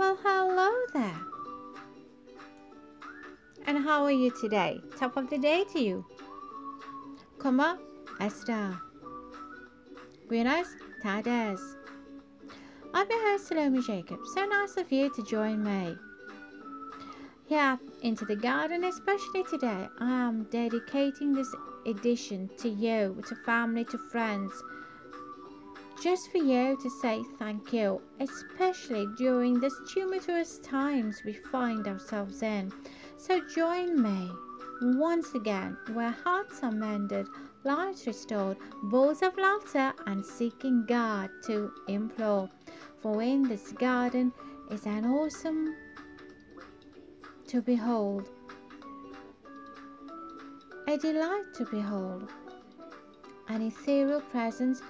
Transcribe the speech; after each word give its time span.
Well, 0.00 0.16
hello 0.24 0.72
there. 0.94 1.20
And 3.66 3.84
how 3.84 4.02
are 4.04 4.10
you 4.10 4.32
today? 4.40 4.80
Top 4.98 5.18
of 5.18 5.28
the 5.28 5.36
day 5.36 5.64
to 5.74 5.78
you. 5.78 6.06
Comment 7.38 7.78
Esther. 8.18 8.80
Buenos 10.26 10.68
tardes. 11.02 11.60
I'm 12.94 13.10
your 13.10 13.30
host, 13.30 13.48
Salome 13.48 13.82
Jacob. 13.82 14.20
So 14.32 14.46
nice 14.46 14.78
of 14.78 14.90
you 14.90 15.12
to 15.14 15.22
join 15.22 15.62
me. 15.62 15.94
Yeah, 17.48 17.76
into 18.00 18.24
the 18.24 18.36
garden, 18.36 18.84
especially 18.84 19.44
today. 19.50 19.86
I 19.98 20.10
am 20.10 20.44
dedicating 20.44 21.34
this 21.34 21.54
edition 21.84 22.48
to 22.56 22.70
you, 22.70 23.22
to 23.28 23.34
family, 23.44 23.84
to 23.84 23.98
friends. 23.98 24.50
Just 26.02 26.30
for 26.32 26.38
you 26.38 26.78
to 26.80 26.88
say 26.88 27.22
thank 27.38 27.74
you, 27.74 28.00
especially 28.20 29.06
during 29.18 29.60
this 29.60 29.74
tumultuous 29.92 30.58
times 30.60 31.22
we 31.26 31.34
find 31.34 31.86
ourselves 31.86 32.42
in. 32.42 32.72
So 33.18 33.40
join 33.54 34.00
me 34.00 34.30
once 34.80 35.34
again 35.34 35.76
where 35.92 36.16
hearts 36.24 36.62
are 36.62 36.72
mended, 36.72 37.26
lives 37.64 38.06
restored, 38.06 38.56
bowls 38.84 39.20
of 39.20 39.36
laughter, 39.36 39.92
and 40.06 40.24
seeking 40.24 40.86
God 40.86 41.28
to 41.46 41.70
implore. 41.86 42.48
For 43.02 43.20
in 43.20 43.42
this 43.42 43.72
garden 43.72 44.32
is 44.70 44.86
an 44.86 45.04
awesome 45.04 45.76
to 47.48 47.60
behold, 47.60 48.30
a 50.88 50.96
delight 50.96 51.52
to 51.56 51.66
behold, 51.66 52.26
an 53.48 53.60
ethereal 53.60 54.22
presence, 54.22 54.80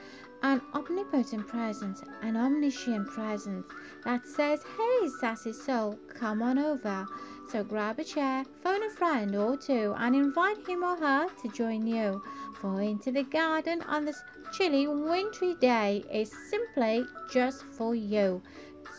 an 0.43 0.61
omnipotent 0.75 1.47
presence, 1.47 2.03
an 2.23 2.37
omniscient 2.37 3.07
presence 3.09 3.67
that 4.05 4.25
says, 4.25 4.63
Hey, 4.77 5.09
sassy 5.21 5.53
soul, 5.53 5.99
come 6.09 6.41
on 6.43 6.59
over. 6.59 7.07
So 7.51 7.65
grab 7.65 7.99
a 7.99 8.05
chair, 8.05 8.45
phone 8.63 8.83
a 8.85 8.91
friend 8.91 9.35
or 9.35 9.57
two, 9.57 9.95
and 9.99 10.15
invite 10.15 10.67
him 10.67 10.85
or 10.85 10.97
her 10.97 11.29
to 11.43 11.49
join 11.49 11.87
you. 11.87 12.23
For 12.61 12.81
into 12.81 13.11
the 13.11 13.25
garden 13.25 13.83
on 13.83 14.05
this 14.05 14.23
chilly, 14.53 14.87
wintry 14.87 15.55
day 15.61 16.05
is 16.13 16.33
simply 16.49 17.05
just 17.31 17.63
for 17.65 17.95
you. 17.95 18.41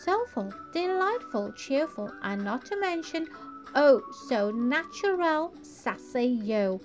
Soulful, 0.04 0.54
delightful, 0.74 1.54
cheerful, 1.54 2.12
and 2.24 2.44
not 2.44 2.66
to 2.66 2.80
mention, 2.80 3.28
oh, 3.74 4.02
so 4.28 4.52
natural, 4.52 5.54
sassy 5.62 6.26
you, 6.26 6.82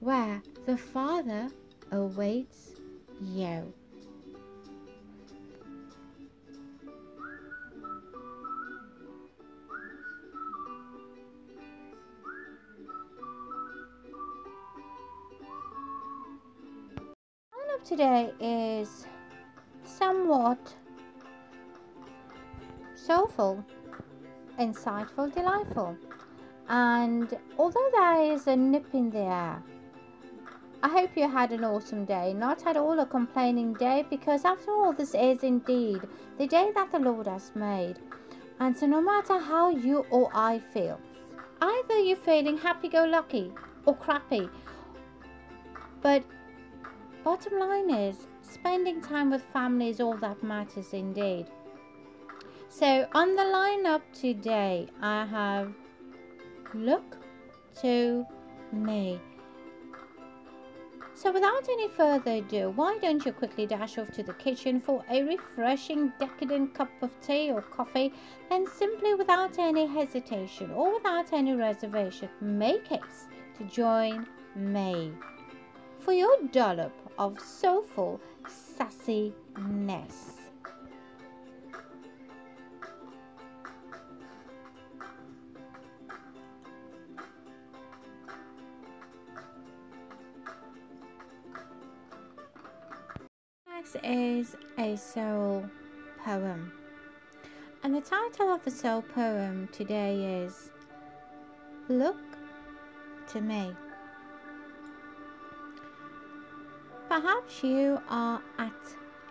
where 0.00 0.42
the 0.64 0.76
Father 0.76 1.48
awaits 1.92 2.65
you. 3.20 3.72
today 17.86 18.32
is 18.40 19.06
somewhat 19.84 20.58
soulful, 22.96 23.64
insightful, 24.58 25.32
delightful. 25.32 25.96
And 26.68 27.32
although 27.56 27.88
there 27.92 28.32
is 28.32 28.48
a 28.48 28.56
nip 28.56 28.86
in 28.92 29.10
the 29.10 29.20
air, 29.20 29.62
I 30.82 30.88
hope 30.88 31.16
you 31.16 31.28
had 31.28 31.52
an 31.52 31.64
awesome 31.64 32.04
day, 32.04 32.34
not 32.34 32.66
at 32.66 32.76
all 32.76 32.98
a 33.00 33.06
complaining 33.06 33.72
day, 33.74 34.04
because 34.08 34.44
after 34.44 34.70
all, 34.70 34.92
this 34.92 35.14
is 35.14 35.42
indeed 35.42 36.02
the 36.38 36.46
day 36.46 36.70
that 36.74 36.92
the 36.92 36.98
Lord 36.98 37.26
has 37.26 37.50
made. 37.54 37.98
And 38.60 38.76
so, 38.76 38.86
no 38.86 39.00
matter 39.00 39.38
how 39.38 39.70
you 39.70 40.04
or 40.10 40.30
I 40.34 40.58
feel, 40.58 41.00
either 41.60 41.98
you're 41.98 42.16
feeling 42.16 42.58
happy 42.58 42.88
go 42.88 43.04
lucky 43.04 43.52
or 43.86 43.96
crappy, 43.96 44.48
but 46.02 46.22
bottom 47.24 47.58
line 47.58 47.90
is 47.90 48.26
spending 48.42 49.00
time 49.00 49.30
with 49.30 49.42
family 49.42 49.88
is 49.88 50.00
all 50.00 50.16
that 50.18 50.42
matters 50.42 50.92
indeed. 50.92 51.46
So, 52.68 53.06
on 53.14 53.34
the 53.34 53.42
lineup 53.42 54.02
today, 54.12 54.88
I 55.00 55.24
have 55.24 55.72
Look 56.74 57.16
to 57.80 58.26
Me. 58.72 59.20
So, 61.16 61.32
without 61.32 61.66
any 61.66 61.88
further 61.88 62.32
ado, 62.32 62.74
why 62.76 62.98
don't 62.98 63.24
you 63.24 63.32
quickly 63.32 63.64
dash 63.64 63.96
off 63.96 64.10
to 64.12 64.22
the 64.22 64.34
kitchen 64.34 64.82
for 64.82 65.02
a 65.10 65.22
refreshing, 65.22 66.12
decadent 66.20 66.74
cup 66.74 66.90
of 67.00 67.10
tea 67.22 67.50
or 67.50 67.62
coffee? 67.62 68.12
Then, 68.50 68.66
simply 68.66 69.14
without 69.14 69.58
any 69.58 69.86
hesitation 69.86 70.70
or 70.72 70.92
without 70.92 71.32
any 71.32 71.54
reservation, 71.54 72.28
make 72.42 72.88
haste 72.88 73.30
to 73.56 73.64
join 73.64 74.26
me 74.54 75.10
for 76.00 76.12
your 76.12 76.36
dollop 76.52 76.92
of 77.18 77.40
soulful 77.40 78.20
sassiness. 78.46 80.35
Is 94.06 94.54
a 94.78 94.96
soul 94.96 95.68
poem. 96.24 96.70
And 97.82 97.92
the 97.92 98.00
title 98.00 98.52
of 98.52 98.64
the 98.64 98.70
soul 98.70 99.02
poem 99.02 99.68
today 99.72 100.44
is 100.44 100.70
Look 101.88 102.16
to 103.32 103.40
Me. 103.40 103.74
Perhaps 107.08 107.64
you 107.64 108.00
are 108.08 108.40
at 108.58 108.72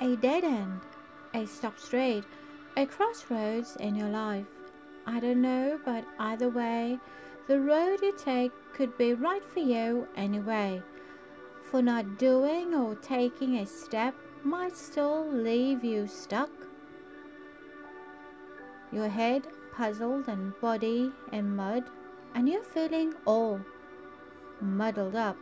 a 0.01 0.17
dead 0.17 0.43
end, 0.43 0.81
a 1.33 1.45
stop 1.45 1.79
street, 1.79 2.25
a 2.75 2.85
crossroads 2.85 3.77
in 3.79 3.95
your 3.95 4.09
life. 4.09 4.45
I 5.07 5.21
don't 5.21 5.41
know, 5.41 5.79
but 5.85 6.03
either 6.19 6.49
way, 6.49 6.99
the 7.47 7.61
road 7.61 7.99
you 8.01 8.13
take 8.17 8.51
could 8.73 8.97
be 8.97 9.13
right 9.13 9.45
for 9.45 9.59
you 9.59 10.05
anyway. 10.17 10.81
For 11.71 11.81
not 11.81 12.17
doing 12.17 12.73
or 12.73 12.95
taking 12.95 13.57
a 13.57 13.65
step 13.65 14.13
might 14.45 14.77
still 14.77 15.27
leave 15.27 15.83
you 15.83 16.05
stuck. 16.05 16.51
Your 18.91 19.09
head 19.09 19.47
puzzled 19.73 20.27
and 20.27 20.53
body 20.61 21.11
in 21.31 21.55
mud, 21.55 21.83
and 22.35 22.47
you're 22.47 22.63
feeling 22.63 23.13
all 23.25 23.59
muddled 24.61 25.15
up. 25.15 25.35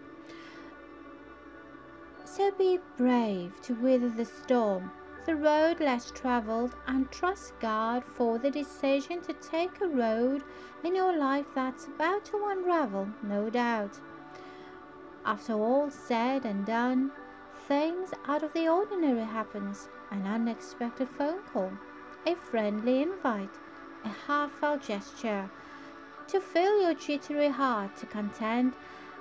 So 2.23 2.51
be 2.51 2.79
brave 2.97 3.61
to 3.63 3.75
weather 3.75 4.09
the 4.09 4.25
storm, 4.25 4.89
the 5.25 5.35
road 5.35 5.81
less 5.81 6.09
traveled, 6.09 6.75
and 6.87 7.11
trust 7.11 7.53
God 7.59 8.03
for 8.05 8.39
the 8.39 8.49
decision 8.49 9.21
to 9.23 9.33
take 9.33 9.81
a 9.81 9.87
road 9.87 10.43
in 10.83 10.95
your 10.95 11.15
life 11.17 11.45
that's 11.53 11.87
about 11.87 12.25
to 12.25 12.45
unravel, 12.47 13.09
no 13.21 13.49
doubt. 13.49 13.99
After 15.25 15.53
all 15.53 15.91
said 15.91 16.45
and 16.45 16.65
done, 16.65 17.11
things 17.67 18.11
out 18.27 18.43
of 18.43 18.53
the 18.53 18.67
ordinary 18.67 19.23
happens 19.23 19.87
an 20.11 20.25
unexpected 20.27 21.07
phone 21.07 21.41
call 21.51 21.71
a 22.25 22.35
friendly 22.35 23.01
invite 23.01 23.55
a 24.05 24.09
heartfelt 24.09 24.81
gesture 24.81 25.49
to 26.27 26.39
fill 26.39 26.81
your 26.81 26.93
jittery 26.93 27.49
heart 27.49 27.95
to 27.95 28.05
content 28.05 28.73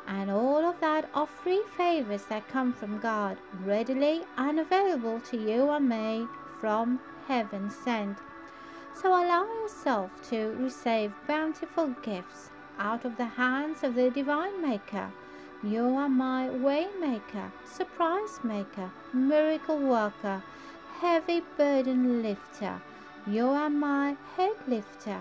and 0.07 0.31
all 0.31 0.65
of 0.65 0.81
that 0.81 1.09
are 1.15 1.27
free 1.27 1.63
favors 1.77 2.25
that 2.25 2.49
come 2.49 2.73
from 2.73 2.99
God 2.99 3.37
readily 3.65 4.23
and 4.37 4.59
available 4.59 5.21
to 5.21 5.37
you 5.37 5.71
and 5.71 5.89
me 5.89 6.27
from 6.61 7.01
heaven 7.29 7.71
sent. 7.71 8.19
So 9.01 9.09
allow 9.09 9.45
yourself 9.63 10.11
to 10.31 10.57
receive 10.59 11.13
bountiful 11.27 11.95
gifts 12.03 12.51
out 12.79 13.05
of 13.05 13.17
the 13.17 13.25
hands 13.25 13.85
of 13.85 13.95
the 13.95 14.11
divine 14.11 14.61
maker 14.61 15.13
you 15.65 15.97
are 15.97 16.09
my 16.09 16.49
waymaker, 16.49 17.53
surprise 17.65 18.41
maker, 18.43 18.91
miracle 19.13 19.79
worker, 19.79 20.43
heavy 20.99 21.41
burden 21.57 22.21
lifter. 22.21 22.83
You 23.29 23.47
are 23.47 23.71
my 23.71 24.17
head 24.37 24.57
lifter. 24.67 25.21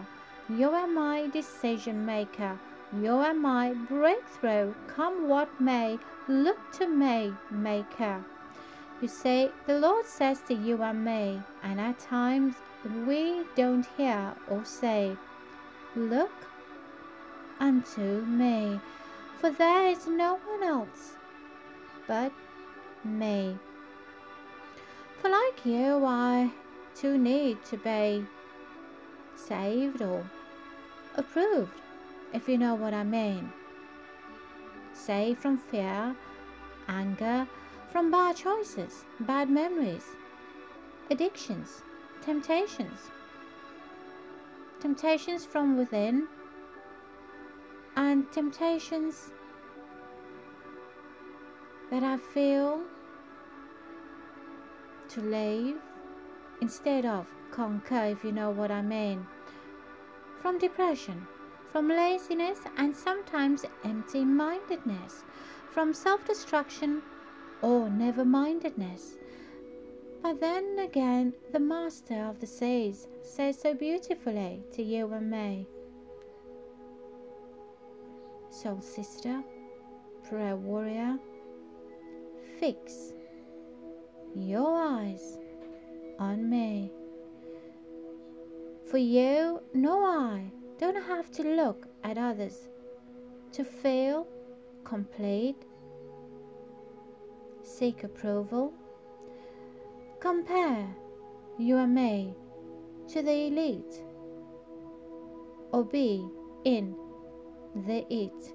You 0.50 0.70
are 0.72 0.88
my 0.88 1.28
decision 1.28 2.08
maker. 2.08 2.60
You 2.92 3.12
are 3.12 3.36
my 3.36 3.74
breakthrough. 3.74 4.74
Come 4.88 5.30
what 5.30 5.62
may, 5.62 6.00
look 6.28 6.58
to 6.74 6.88
me, 6.88 7.34
maker. 7.52 8.26
You 9.00 9.08
say, 9.08 9.52
the 9.68 9.78
Lord 9.78 10.08
says 10.08 10.42
to 10.48 10.56
you 10.56 10.82
and 10.82 11.06
me, 11.06 11.42
and 11.62 11.80
at 11.80 12.00
times 12.00 12.56
we 13.06 13.44
don't 13.56 13.86
hear 13.96 14.34
or 14.50 14.66
say, 14.66 15.16
Look 15.96 16.32
unto 17.60 18.22
me 18.26 18.80
for 19.42 19.50
there 19.50 19.88
is 19.88 20.06
no 20.06 20.40
one 20.46 20.62
else 20.62 21.14
but 22.08 22.32
me. 23.04 23.58
For 25.20 25.30
like 25.30 25.66
you, 25.66 26.06
I 26.06 26.52
too 26.94 27.18
need 27.18 27.66
to 27.66 27.78
be 27.78 28.24
saved 29.36 30.04
or 30.04 30.24
approved, 31.16 31.74
if 32.34 32.48
you 32.48 32.60
know 32.60 32.76
what 32.76 32.94
I 32.94 33.04
mean. 33.04 33.52
Saved 34.94 35.40
from 35.40 35.58
fear, 35.58 36.16
anger, 36.88 37.48
from 37.92 38.12
bad 38.12 38.36
choices, 38.36 39.06
bad 39.22 39.50
memories, 39.50 40.06
addictions, 41.10 41.82
temptations. 42.22 43.10
Temptations 44.80 45.46
from 45.46 45.78
within 45.78 46.28
and 47.96 48.32
temptations 48.32 49.32
that 51.90 52.04
I 52.04 52.18
feel 52.18 52.82
to 55.10 55.22
leave 55.22 55.78
instead 56.62 57.06
of 57.06 57.28
conquer, 57.52 58.06
if 58.06 58.24
you 58.24 58.32
know 58.32 58.50
what 58.50 58.72
I 58.72 58.82
mean. 58.82 59.26
From 60.42 60.58
depression, 60.58 61.28
from 61.72 61.90
laziness, 61.90 62.60
and 62.78 62.96
sometimes 62.96 63.66
empty 63.84 64.24
mindedness, 64.24 65.24
from 65.72 65.94
self 65.94 66.26
destruction 66.26 67.02
or 67.62 67.90
never 67.90 68.24
mindedness. 68.24 69.18
But 70.22 70.40
then 70.40 70.80
again, 70.80 71.34
the 71.52 71.60
Master 71.60 72.24
of 72.24 72.40
the 72.40 72.48
Seas 72.48 73.08
says 73.22 73.60
so 73.60 73.74
beautifully 73.74 74.64
to 74.74 74.84
you 74.84 75.12
and 75.12 75.30
me 75.30 75.68
Soul 78.52 78.82
Sister, 78.82 79.42
Prayer 80.28 80.58
Warrior, 80.58 81.18
fix 82.60 83.14
your 84.36 84.76
eyes 84.76 85.38
on 86.20 86.50
me. 86.50 86.92
For 88.86 88.98
you, 88.98 89.62
no 89.74 90.04
I 90.04 90.52
don't 90.78 91.02
have 91.02 91.32
to 91.32 91.44
look 91.44 91.88
at 92.04 92.18
others. 92.18 92.68
To 93.54 93.64
feel 93.64 94.28
complete, 94.84 95.64
seek 97.64 98.04
approval, 98.04 98.74
compare 100.20 100.94
you 101.58 101.78
and 101.78 101.96
me 101.96 102.36
to 103.14 103.22
the 103.22 103.48
elite, 103.48 104.04
or 105.72 105.86
be 105.86 106.28
in 106.66 106.96
the 107.76 108.06
it. 108.14 108.54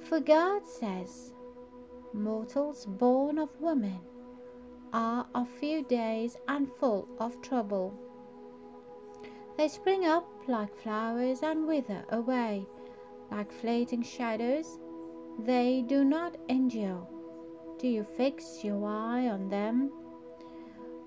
For 0.00 0.20
God 0.20 0.66
says, 0.66 1.32
Mortals 2.12 2.86
born 2.86 3.38
of 3.38 3.60
woman 3.60 4.00
are 4.92 5.26
of 5.34 5.48
few 5.48 5.82
days 5.84 6.36
and 6.48 6.70
full 6.78 7.08
of 7.18 7.40
trouble. 7.42 7.92
They 9.56 9.68
spring 9.68 10.04
up 10.04 10.26
like 10.46 10.74
flowers 10.74 11.42
and 11.42 11.66
wither 11.66 12.04
away, 12.10 12.66
like 13.30 13.50
fleeting 13.50 14.02
shadows. 14.02 14.78
They 15.38 15.82
do 15.86 16.04
not 16.04 16.36
endure. 16.48 17.06
Do 17.78 17.88
you 17.88 18.04
fix 18.04 18.62
your 18.64 18.86
eye 18.86 19.28
on 19.28 19.48
them? 19.48 19.90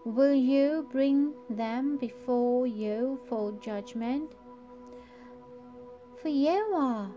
Will 0.05 0.35
you 0.35 0.87
bring 0.91 1.33
them 1.49 1.97
before 1.97 2.67
you 2.67 3.19
for 3.27 3.51
judgment? 3.53 4.33
For 6.21 6.29
you 6.29 6.73
are 6.75 7.09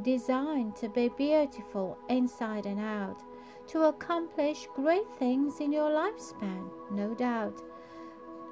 designed 0.00 0.74
to 0.76 0.88
be 0.88 1.08
beautiful 1.10 1.98
inside 2.08 2.64
and 2.64 2.80
out 2.80 3.22
to 3.66 3.84
accomplish 3.84 4.66
great 4.74 5.08
things 5.16 5.60
in 5.60 5.72
your 5.72 5.90
lifespan, 5.90 6.68
no 6.90 7.14
doubt. 7.14 7.62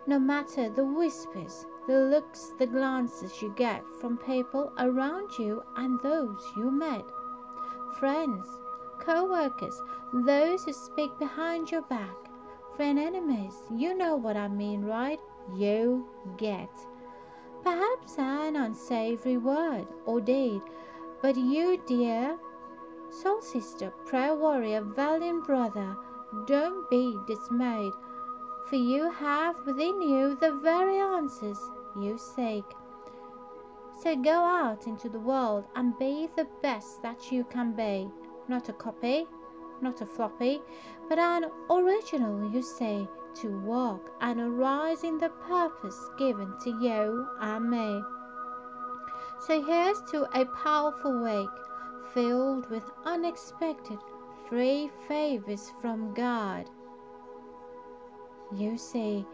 No 0.06 0.19
matter 0.19 0.69
the 0.69 0.84
whispers, 0.84 1.66
the 1.87 1.98
looks, 2.00 2.52
the 2.58 2.66
glances 2.66 3.40
you 3.42 3.52
get 3.56 3.82
from 4.00 4.19
people 4.19 4.72
around 4.78 5.31
you 5.38 5.62
and 5.76 5.98
those 6.00 6.42
you 6.56 6.70
met, 6.70 7.04
friends, 7.98 8.46
co 9.00 9.25
workers, 9.31 9.81
those 10.12 10.64
who 10.64 10.72
speak 10.72 11.10
behind 11.19 11.70
your 11.70 11.82
back, 11.82 12.16
friend 12.76 12.98
enemies, 12.98 13.54
you 13.75 13.96
know 13.96 14.16
what 14.16 14.37
I 14.37 14.48
mean, 14.48 14.84
right? 14.84 15.20
You 15.54 16.06
get. 16.37 16.70
Perhaps 17.62 18.19
an 18.19 18.56
unsavory 18.56 19.37
word 19.37 19.87
or 20.06 20.20
deed, 20.20 20.62
but 21.22 21.37
you, 21.37 21.82
dear, 21.87 22.38
Soul 23.12 23.40
sister, 23.40 23.90
prayer 24.06 24.37
warrior, 24.37 24.82
valiant 24.82 25.44
brother, 25.44 25.96
don't 26.46 26.88
be 26.88 27.19
dismayed, 27.26 27.93
for 28.69 28.76
you 28.76 29.11
have 29.11 29.56
within 29.67 30.00
you 30.00 30.37
the 30.37 30.52
very 30.52 31.00
answers 31.00 31.58
you 31.96 32.17
seek. 32.17 32.64
So 34.00 34.14
go 34.14 34.31
out 34.31 34.87
into 34.87 35.08
the 35.08 35.19
world 35.19 35.64
and 35.75 35.99
be 35.99 36.28
the 36.37 36.46
best 36.62 37.02
that 37.02 37.32
you 37.32 37.43
can 37.43 37.73
be. 37.73 38.08
Not 38.46 38.69
a 38.69 38.73
copy, 38.73 39.26
not 39.82 40.00
a 40.00 40.06
floppy, 40.06 40.62
but 41.08 41.19
an 41.19 41.50
original, 41.69 42.49
you 42.52 42.62
say, 42.62 43.08
to 43.43 43.61
walk 43.61 44.12
and 44.20 44.40
arise 44.40 45.02
in 45.02 45.19
the 45.19 45.31
purpose 45.31 45.99
given 46.16 46.55
to 46.62 46.70
you 46.70 47.26
and 47.40 47.69
me. 47.69 48.02
So 49.46 49.62
here's 49.62 50.02
to 50.10 50.28
a 50.38 50.44
powerful 50.44 51.22
week 51.22 51.48
filled 52.12 52.69
with 52.69 52.84
unexpected 53.04 53.98
free 54.48 54.90
favors 55.08 55.72
from 55.81 56.12
God. 56.12 56.69
You 58.54 58.76
see, 58.76 59.25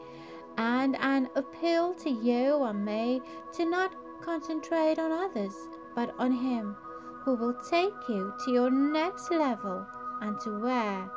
and 0.59 0.97
an 1.01 1.29
appeal 1.35 1.95
to 1.95 2.11
you 2.11 2.63
and 2.63 2.85
me 2.85 3.21
to 3.55 3.65
not 3.69 3.93
concentrate 4.23 4.99
on 4.99 5.11
others, 5.11 5.55
but 5.95 6.15
on 6.19 6.31
Him 6.31 6.77
who 7.25 7.35
will 7.35 7.55
take 7.69 8.09
you 8.09 8.33
to 8.45 8.53
your 8.53 8.71
next 8.71 9.31
level 9.33 9.85
and 10.21 10.39
to 10.41 10.61
where 10.61 11.11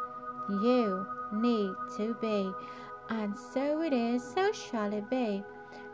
you 0.50 1.06
need 1.32 1.74
to 1.98 2.16
be. 2.20 2.52
And 3.10 3.38
so 3.38 3.82
it 3.82 3.94
is, 3.94 4.24
so 4.24 4.52
shall 4.52 4.92
it 4.94 5.10
be. 5.10 5.44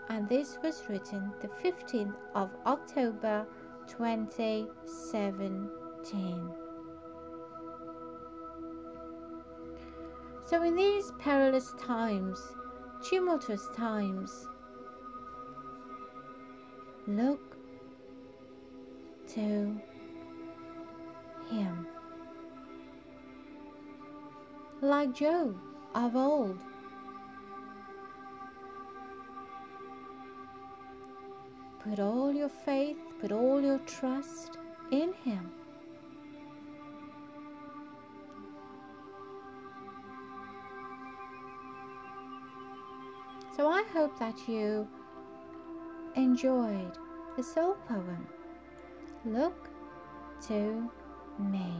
And 0.09 0.29
this 0.29 0.59
was 0.63 0.83
written 0.87 1.33
the 1.41 1.47
15th 1.47 2.13
of 2.35 2.51
October 2.65 3.47
2017. 3.87 6.49
So, 10.45 10.61
in 10.61 10.75
these 10.75 11.11
perilous 11.17 11.73
times, 11.79 12.39
tumultuous 13.03 13.67
times, 13.75 14.47
look 17.07 17.57
to 19.29 19.81
Him. 21.49 21.87
Like 24.81 25.13
Job 25.13 25.57
of 25.95 26.15
old, 26.15 26.59
put 31.85 31.99
all 31.99 32.33
your 32.33 32.49
faith 32.49 32.97
Put 33.21 33.31
all 33.31 33.61
your 33.61 33.79
trust 33.79 34.57
in 34.91 35.13
Him. 35.23 35.49
So 43.55 43.67
I 43.67 43.83
hope 43.93 44.19
that 44.19 44.35
you 44.47 44.87
enjoyed 46.15 46.97
the 47.37 47.43
soul 47.43 47.77
poem. 47.87 48.27
Look 49.25 49.69
to 50.47 50.89
me. 51.39 51.73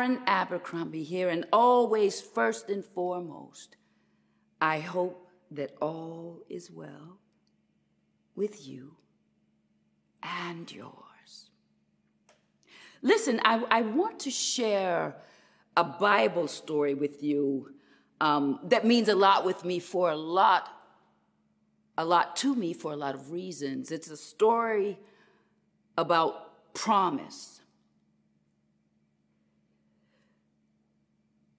Karen 0.00 0.22
Abercrombie 0.26 1.02
here, 1.02 1.28
and 1.28 1.44
always 1.52 2.22
first 2.22 2.70
and 2.70 2.82
foremost, 2.82 3.76
I 4.58 4.80
hope 4.80 5.28
that 5.50 5.76
all 5.82 6.40
is 6.48 6.70
well 6.70 7.18
with 8.34 8.66
you 8.66 8.96
and 10.22 10.72
yours. 10.72 11.50
Listen, 13.02 13.42
I, 13.44 13.62
I 13.70 13.82
want 13.82 14.20
to 14.20 14.30
share 14.30 15.16
a 15.76 15.84
Bible 15.84 16.48
story 16.48 16.94
with 16.94 17.22
you 17.22 17.74
um, 18.22 18.58
that 18.64 18.86
means 18.86 19.10
a 19.10 19.14
lot 19.14 19.44
with 19.44 19.66
me 19.66 19.80
for 19.80 20.10
a 20.10 20.16
lot, 20.16 20.70
a 21.98 22.06
lot 22.06 22.36
to 22.36 22.54
me 22.54 22.72
for 22.72 22.94
a 22.94 22.96
lot 22.96 23.14
of 23.14 23.32
reasons. 23.32 23.90
It's 23.90 24.08
a 24.08 24.16
story 24.16 24.98
about 25.98 26.72
promise. 26.72 27.59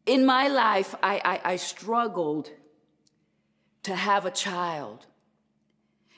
In 0.06 0.26
my 0.26 0.48
life, 0.48 0.96
I, 1.02 1.22
I, 1.24 1.52
I 1.54 1.56
struggled 1.58 2.50
to 3.84 3.96
have 3.96 4.26
a 4.26 4.32
child. 4.32 5.06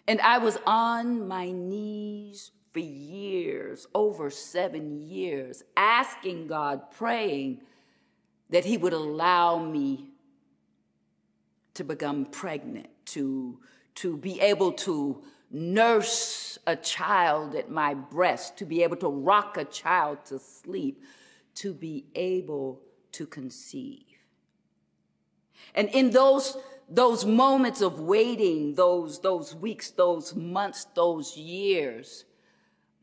And 0.07 0.19
I 0.21 0.37
was 0.37 0.57
on 0.65 1.27
my 1.27 1.51
knees 1.51 2.51
for 2.71 2.79
years, 2.79 3.87
over 3.93 4.29
seven 4.29 5.07
years, 5.07 5.63
asking 5.77 6.47
God, 6.47 6.91
praying 6.91 7.61
that 8.49 8.65
He 8.65 8.77
would 8.77 8.93
allow 8.93 9.59
me 9.59 10.09
to 11.75 11.83
become 11.83 12.25
pregnant, 12.25 12.87
to, 13.05 13.59
to 13.95 14.17
be 14.17 14.39
able 14.41 14.73
to 14.73 15.23
nurse 15.49 16.57
a 16.65 16.75
child 16.75 17.55
at 17.55 17.69
my 17.69 17.93
breast, 17.93 18.57
to 18.57 18.65
be 18.65 18.83
able 18.83 18.97
to 18.97 19.07
rock 19.07 19.57
a 19.57 19.65
child 19.65 20.25
to 20.25 20.39
sleep, 20.39 21.03
to 21.55 21.73
be 21.73 22.05
able 22.15 22.81
to 23.13 23.25
conceive. 23.25 24.05
And 25.73 25.89
in 25.89 26.11
those, 26.11 26.57
those 26.89 27.25
moments 27.25 27.81
of 27.81 27.99
waiting, 27.99 28.75
those, 28.75 29.19
those 29.21 29.55
weeks, 29.55 29.91
those 29.91 30.35
months, 30.35 30.85
those 30.93 31.35
years, 31.37 32.25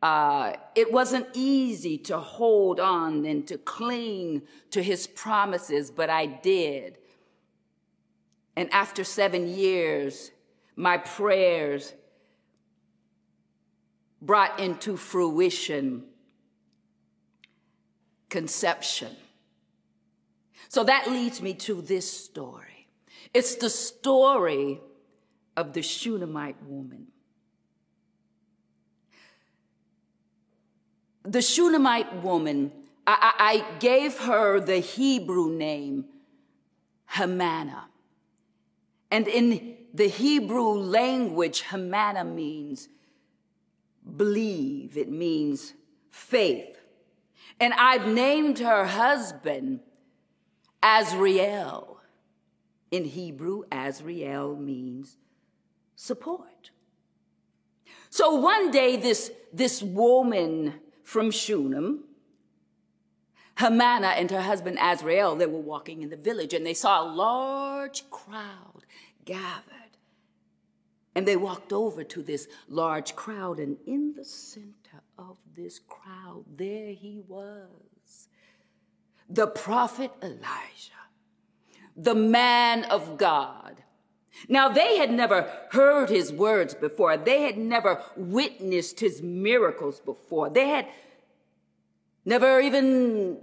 uh, 0.03 0.53
it 0.75 0.93
wasn't 0.93 1.27
easy 1.35 1.99
to 1.99 2.19
hold 2.19 2.81
on 2.81 3.25
and 3.27 3.47
to 3.47 3.59
cling 3.59 4.43
to 4.71 4.83
his 4.83 5.07
promises, 5.07 5.91
but 5.91 6.09
I 6.09 6.27
did. 6.27 6.99
And 8.57 8.73
after 8.73 9.05
seven 9.05 9.49
years, 9.49 10.31
my 10.77 10.97
prayers 10.97 11.95
brought 14.23 14.59
into 14.59 14.97
fruition 14.97 16.05
conception. 18.31 19.15
So 20.71 20.85
that 20.85 21.11
leads 21.11 21.43
me 21.43 21.55
to 21.55 21.83
this 21.83 22.09
story. 22.09 22.87
It's 23.35 23.57
the 23.57 23.69
story 23.69 24.81
of 25.57 25.73
the 25.73 25.83
Shunammite 25.83 26.63
woman. 26.63 27.09
The 31.25 31.43
Shunammite 31.43 32.23
woman, 32.23 32.71
I, 33.05 33.33
I 33.37 33.79
gave 33.81 34.17
her 34.19 34.61
the 34.61 34.79
Hebrew 34.79 35.51
name 35.51 36.05
Hamana. 37.15 37.87
And 39.11 39.27
in 39.27 39.77
the 39.93 40.07
Hebrew 40.07 40.69
language, 40.69 41.65
Hamana 41.65 42.25
means 42.25 42.89
believe, 44.17 44.97
it 44.97 45.11
means 45.11 45.75
faith. 46.11 46.77
And 47.59 47.75
I've 47.75 48.07
named 48.07 48.61
her 48.61 48.85
husband 48.85 49.81
Azriel. 50.83 51.97
In 52.91 53.05
Hebrew, 53.05 53.65
Azriel 53.71 54.59
means 54.59 55.17
support. 55.95 56.71
So 58.09 58.35
one 58.35 58.71
day, 58.71 58.97
this, 58.97 59.31
this 59.53 59.83
woman 59.83 60.75
from 61.05 61.31
Shunem, 61.31 62.05
Hamana 63.59 64.15
and 64.17 64.31
her 64.31 64.41
husband 64.41 64.79
Azriel, 64.79 65.39
they 65.39 65.47
were 65.47 65.61
walking 65.61 66.03
in 66.03 66.11
the 66.11 66.17
village 66.17 66.55
and 66.55 66.65
they 66.65 66.75
saw 66.75 67.03
a 67.03 67.07
large 67.07 68.09
crowd 68.11 68.85
gathered. 69.25 69.75
And 71.15 71.29
they 71.29 71.37
walked 71.37 71.73
over 71.73 72.03
to 72.05 72.23
this 72.23 72.49
large 72.69 73.17
crowd, 73.17 73.59
and 73.59 73.77
in 73.85 74.15
the 74.15 74.25
center 74.25 75.03
of 75.19 75.39
this 75.57 75.81
crowd, 75.81 76.45
there 76.57 76.93
he 76.93 77.21
was 77.27 78.29
the 79.31 79.47
prophet 79.47 80.11
Elijah, 80.23 81.01
the 81.97 82.15
man 82.15 82.85
of 82.85 83.17
God. 83.17 83.83
Now, 84.49 84.69
they 84.69 84.97
had 84.97 85.11
never 85.11 85.51
heard 85.71 86.09
his 86.09 86.33
words 86.33 86.75
before. 86.75 87.17
They 87.17 87.43
had 87.43 87.59
never 87.59 88.03
witnessed 88.17 89.01
his 89.01 89.23
miracles 89.23 90.01
before. 90.01 90.49
They 90.51 90.69
had 90.69 90.87
never 92.25 92.61
even 92.61 93.39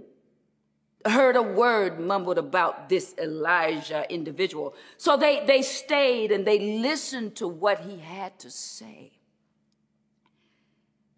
heard 1.04 1.36
a 1.36 1.42
word 1.42 2.00
mumbled 2.00 2.38
about 2.38 2.88
this 2.88 3.14
Elijah 3.16 4.04
individual. 4.12 4.74
So 4.96 5.16
they, 5.16 5.44
they 5.46 5.62
stayed 5.62 6.32
and 6.32 6.44
they 6.44 6.78
listened 6.78 7.36
to 7.36 7.48
what 7.48 7.80
he 7.80 7.98
had 7.98 8.38
to 8.40 8.50
say 8.50 9.17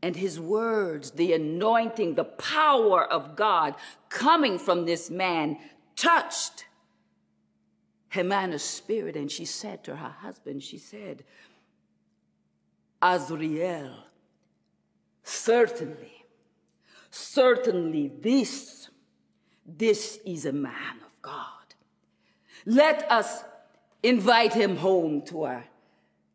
and 0.02 0.16
his 0.16 0.40
words, 0.40 1.12
the 1.12 1.32
anointing, 1.34 2.14
the 2.14 2.24
power 2.24 3.04
of 3.04 3.36
God 3.36 3.74
coming 4.08 4.58
from 4.58 4.86
this 4.86 5.10
man 5.10 5.58
touched 5.94 6.64
Hamana's 8.12 8.62
spirit. 8.62 9.16
And 9.16 9.30
she 9.30 9.44
said 9.44 9.84
to 9.84 9.96
her 9.96 10.08
husband, 10.08 10.62
she 10.62 10.78
said, 10.78 11.24
Azriel, 13.02 13.94
certainly, 15.22 16.24
certainly 17.10 18.08
this, 18.20 18.88
this 19.66 20.18
is 20.24 20.46
a 20.46 20.52
man 20.52 21.00
of 21.04 21.22
God. 21.22 21.44
Let 22.64 23.10
us 23.10 23.44
invite 24.02 24.54
him 24.54 24.76
home 24.76 25.22
to 25.26 25.44
our, 25.44 25.64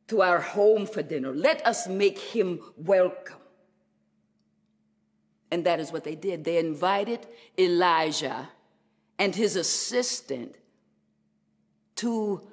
to 0.07 0.21
our 0.21 0.39
home 0.39 0.85
for 0.85 1.01
dinner. 1.01 1.33
Let 1.33 1.65
us 1.65 1.87
make 1.87 2.19
him 2.19 2.59
welcome. 2.77 3.37
And 5.55 5.63
that 5.63 5.79
is 5.79 5.93
what 5.93 6.03
they 6.03 6.15
did. 6.15 6.43
They 6.43 6.57
invited 6.57 7.25
Elijah 7.57 8.49
and 9.17 9.33
his 9.33 9.55
assistant 9.55 10.57
to, 11.95 12.45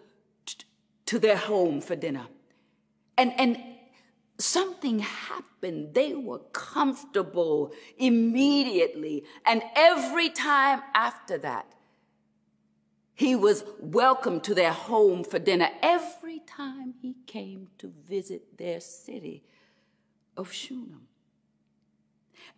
to 1.06 1.18
their 1.18 1.36
home 1.36 1.80
for 1.80 1.96
dinner. 1.96 2.28
And, 3.18 3.32
and 3.40 3.60
something 4.38 5.00
happened. 5.00 5.94
They 5.94 6.14
were 6.14 6.38
comfortable 6.52 7.72
immediately. 7.98 9.24
And 9.44 9.64
every 9.74 10.30
time 10.30 10.82
after 10.94 11.38
that, 11.38 11.66
he 13.16 13.34
was 13.34 13.64
welcomed 13.80 14.44
to 14.44 14.54
their 14.54 14.72
home 14.72 15.24
for 15.24 15.40
dinner 15.40 15.70
every 15.82 16.38
time 16.38 16.94
he 17.02 17.16
came 17.26 17.66
to 17.78 17.92
visit 18.08 18.58
their 18.58 18.78
city 18.78 19.42
of 20.36 20.52
Shunem. 20.52 21.08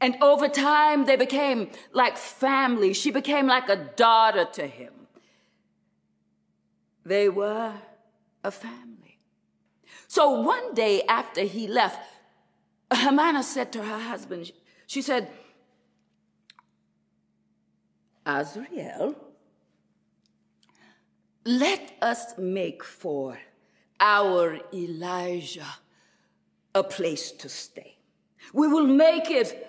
And 0.00 0.16
over 0.22 0.48
time, 0.48 1.07
they 1.07 1.16
became 1.16 1.70
like 1.92 2.16
family. 2.16 2.92
She 2.92 3.11
became 3.11 3.46
like 3.46 3.68
a 3.68 3.76
daughter 3.76 4.46
to 4.54 4.66
him. 4.66 4.92
They 7.04 7.28
were 7.28 7.72
a 8.42 8.50
family. 8.50 9.18
So 10.07 10.30
one 10.40 10.74
day 10.74 11.02
after 11.09 11.42
he 11.42 11.66
left, 11.66 12.00
Hamana 12.90 13.42
said 13.42 13.72
to 13.72 13.83
her 13.83 13.98
husband, 13.98 14.52
she 14.87 15.02
said, 15.02 15.28
Azriel, 18.26 19.16
let 21.44 21.92
us 22.00 22.38
make 22.38 22.83
for 22.83 23.38
our 24.00 24.59
Elijah 24.72 25.76
a 26.74 26.83
place 26.83 27.30
to 27.33 27.48
stay. 27.48 27.96
We 28.52 28.68
will 28.68 28.87
make 28.87 29.30
it 29.30 29.68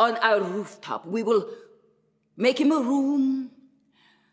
on 0.00 0.16
our 0.16 0.40
rooftop. 0.40 1.06
We 1.06 1.22
will 1.22 1.46
make 2.36 2.58
him 2.58 2.72
a 2.72 2.80
room 2.80 3.50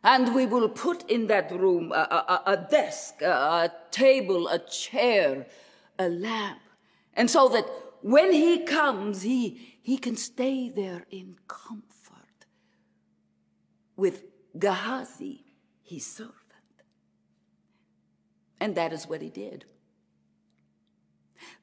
and 0.03 0.33
we 0.33 0.45
will 0.45 0.69
put 0.69 1.07
in 1.11 1.27
that 1.27 1.51
room 1.51 1.91
a, 1.91 1.95
a, 1.95 2.51
a 2.53 2.57
desk, 2.57 3.21
a, 3.21 3.29
a 3.29 3.71
table, 3.91 4.47
a 4.47 4.59
chair, 4.59 5.45
a 5.99 6.07
lamp. 6.07 6.61
And 7.13 7.29
so 7.29 7.49
that 7.49 7.65
when 8.01 8.31
he 8.31 8.63
comes, 8.63 9.23
he, 9.23 9.77
he 9.81 9.97
can 9.97 10.15
stay 10.15 10.69
there 10.69 11.05
in 11.11 11.35
comfort 11.47 12.45
with 13.97 14.23
Gehazi, 14.57 15.43
his 15.83 16.05
servant. 16.05 16.33
And 18.61 18.75
that 18.75 18.93
is 18.93 19.05
what 19.05 19.21
he 19.21 19.29
did. 19.29 19.65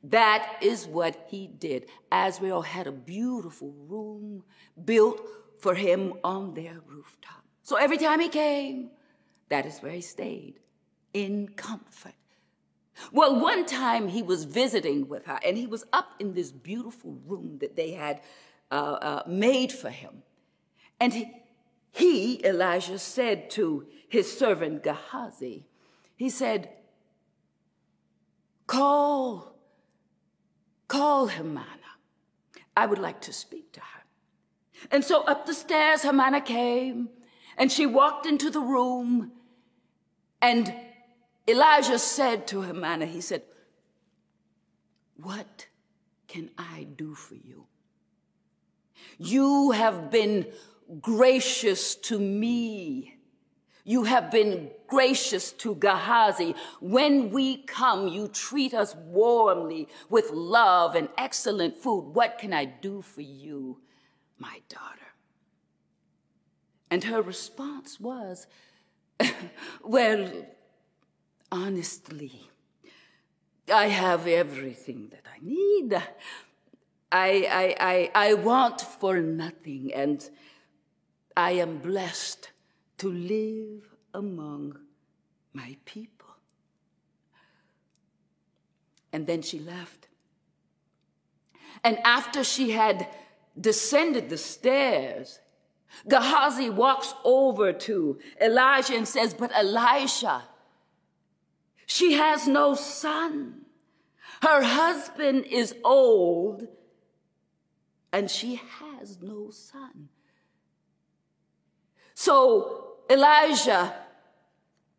That 0.03 0.59
is 0.61 0.87
what 0.87 1.27
he 1.29 1.47
did. 1.47 1.89
Azriel 2.11 2.65
had 2.65 2.87
a 2.87 2.93
beautiful 2.93 3.73
room 3.89 4.45
built 4.85 5.21
for 5.59 5.75
him 5.75 6.15
on 6.23 6.55
their 6.55 6.81
rooftop. 6.87 7.45
So 7.63 7.77
every 7.77 7.99
time 7.99 8.21
he 8.21 8.29
came, 8.29 8.91
that 9.49 9.67
is 9.67 9.79
where 9.79 9.93
he 9.93 10.01
stayed, 10.01 10.61
in 11.13 11.49
comfort. 11.49 12.15
Well, 13.13 13.41
one 13.41 13.67
time 13.67 14.09
he 14.09 14.23
was 14.23 14.45
visiting 14.45 15.09
with 15.09 15.27
her, 15.27 15.39
and 15.45 15.57
he 15.57 15.67
was 15.67 15.85
up 15.93 16.13
in 16.19 16.35
this 16.35 16.53
beautiful 16.53 17.19
room 17.27 17.59
that 17.61 17.77
they 17.77 17.93
had 17.93 18.21
uh, 18.71 18.75
uh, 18.75 19.23
made 19.27 19.73
for 19.73 19.91
him. 19.91 20.23
And 21.01 21.13
he, 21.13 21.33
he, 21.91 22.45
Elijah, 22.45 22.99
said 22.99 23.51
to 23.51 23.87
his 24.09 24.37
servant 24.37 24.83
Gehazi, 24.83 25.67
he 26.17 26.31
said, 26.31 26.71
Call, 28.67 29.54
call 30.95 31.29
Hamana. 31.29 31.91
I 32.77 32.87
would 32.87 32.99
like 32.99 33.21
to 33.23 33.33
speak 33.33 33.73
to 33.73 33.81
her. 33.81 34.03
And 34.91 35.05
so 35.05 35.23
up 35.25 35.47
the 35.47 35.55
stairs, 35.55 36.03
Hamana 36.03 36.45
came, 36.45 37.09
and 37.57 37.71
she 37.71 37.87
walked 37.87 38.27
into 38.27 38.51
the 38.51 38.61
room, 38.61 39.33
and 40.43 40.75
Elijah 41.49 41.99
said 41.99 42.47
to 42.49 42.57
Hamana, 42.63 43.07
he 43.07 43.21
said, 43.21 43.43
What 45.17 45.67
can 46.29 46.51
I 46.59 46.87
do 46.97 47.15
for 47.15 47.35
you? 47.35 47.67
You 49.19 49.73
have 49.73 50.11
been 50.11 50.47
gracious 51.01 51.95
to 52.09 52.19
me. 52.19 53.14
You 53.85 54.05
have 54.05 54.31
been 54.31 54.71
gracious 54.87 55.53
to 55.53 55.75
Gehazi. 55.75 56.55
When 56.81 57.31
we 57.31 57.59
come, 57.59 58.09
you 58.09 58.29
treat 58.29 58.73
us 58.73 58.95
warmly 58.97 59.89
with 60.09 60.31
love 60.31 60.95
and 60.95 61.11
excellent 61.19 61.77
food. 61.77 62.15
What 62.15 62.39
can 62.39 62.55
I 62.55 62.65
do 62.65 63.03
for 63.03 63.21
you, 63.21 63.81
my 64.39 64.63
daughter? 64.71 65.13
And 66.91 67.05
her 67.05 67.21
response 67.21 68.01
was, 68.01 68.47
Well, 69.83 70.47
honestly, 71.53 72.49
I 73.73 73.89
have 73.89 74.27
everything 74.27 75.09
that 75.11 75.25
I 75.27 75.45
need. 75.45 75.95
I, 77.13 77.47
I, 77.51 77.77
I, 77.81 78.31
I 78.31 78.35
want 78.35 78.81
for 78.81 79.21
nothing, 79.21 79.93
and 79.93 80.29
I 81.37 81.53
am 81.53 81.79
blessed 81.79 82.51
to 83.05 83.13
live 83.13 83.85
among 84.15 84.79
my 85.53 85.77
people. 85.85 86.31
And 89.13 89.27
then 89.27 89.43
she 89.43 89.59
left. 89.59 90.09
And 91.85 91.99
after 91.99 92.43
she 92.43 92.71
had 92.71 93.07
descended 93.61 94.31
the 94.31 94.39
stairs, 94.39 95.39
Gehazi 96.09 96.71
walks 96.71 97.13
over 97.25 97.75
to 97.75 98.19
Elijah 98.41 98.97
and 98.97 99.07
says, 99.07 99.35
But 99.35 99.53
Elisha, 99.55 100.45
she 101.85 102.15
has 102.15 102.49
no 102.49 102.75
son. 102.75 103.67
Her 104.41 104.63
husband 104.63 105.45
is 105.45 105.75
old 105.85 106.69
and 108.15 108.31
she 108.31 108.63
has 108.81 109.19
no 109.21 109.51
son. 109.51 110.09
So 112.15 112.94
Elijah 113.11 113.95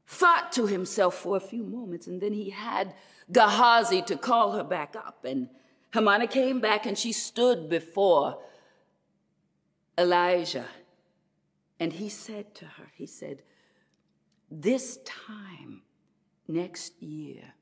thought 0.07 0.51
to 0.53 0.67
himself 0.67 1.15
for 1.15 1.37
a 1.37 1.39
few 1.39 1.63
moments, 1.63 2.07
and 2.07 2.21
then 2.21 2.33
he 2.33 2.51
had 2.51 2.93
Gehazi 3.31 4.01
to 4.03 4.17
call 4.17 4.51
her 4.53 4.63
back 4.63 4.95
up. 4.95 5.25
And 5.25 5.49
Hamana 5.93 6.29
came 6.29 6.59
back 6.59 6.85
and 6.85 6.97
she 6.97 7.11
stood 7.11 7.69
before 7.69 8.39
Elijah. 9.97 10.65
And 11.79 11.93
he 11.93 12.09
said 12.09 12.53
to 12.55 12.65
her, 12.65 12.91
he 12.95 13.05
said, 13.05 13.41
This 14.49 14.99
time 15.05 15.81
next 16.47 17.01
year, 17.01 17.53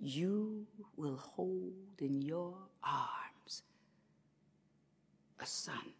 you 0.00 0.66
will 0.96 1.16
hold 1.16 2.00
in 2.00 2.22
your 2.22 2.56
arms 2.82 3.62
a 5.38 5.46
son. 5.46 5.92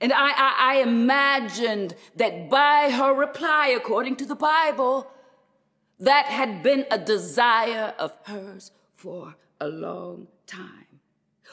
And 0.00 0.12
I, 0.12 0.30
I, 0.30 0.54
I, 0.58 0.74
imagined 0.82 1.96
that 2.16 2.48
by 2.48 2.90
her 2.90 3.12
reply, 3.12 3.74
according 3.76 4.14
to 4.16 4.24
the 4.24 4.36
Bible, 4.36 5.10
that 5.98 6.26
had 6.26 6.62
been 6.62 6.86
a 6.90 6.98
desire 6.98 7.94
of 7.98 8.16
hers 8.24 8.70
for 8.94 9.34
a 9.60 9.66
long 9.66 10.28
time. 10.46 11.00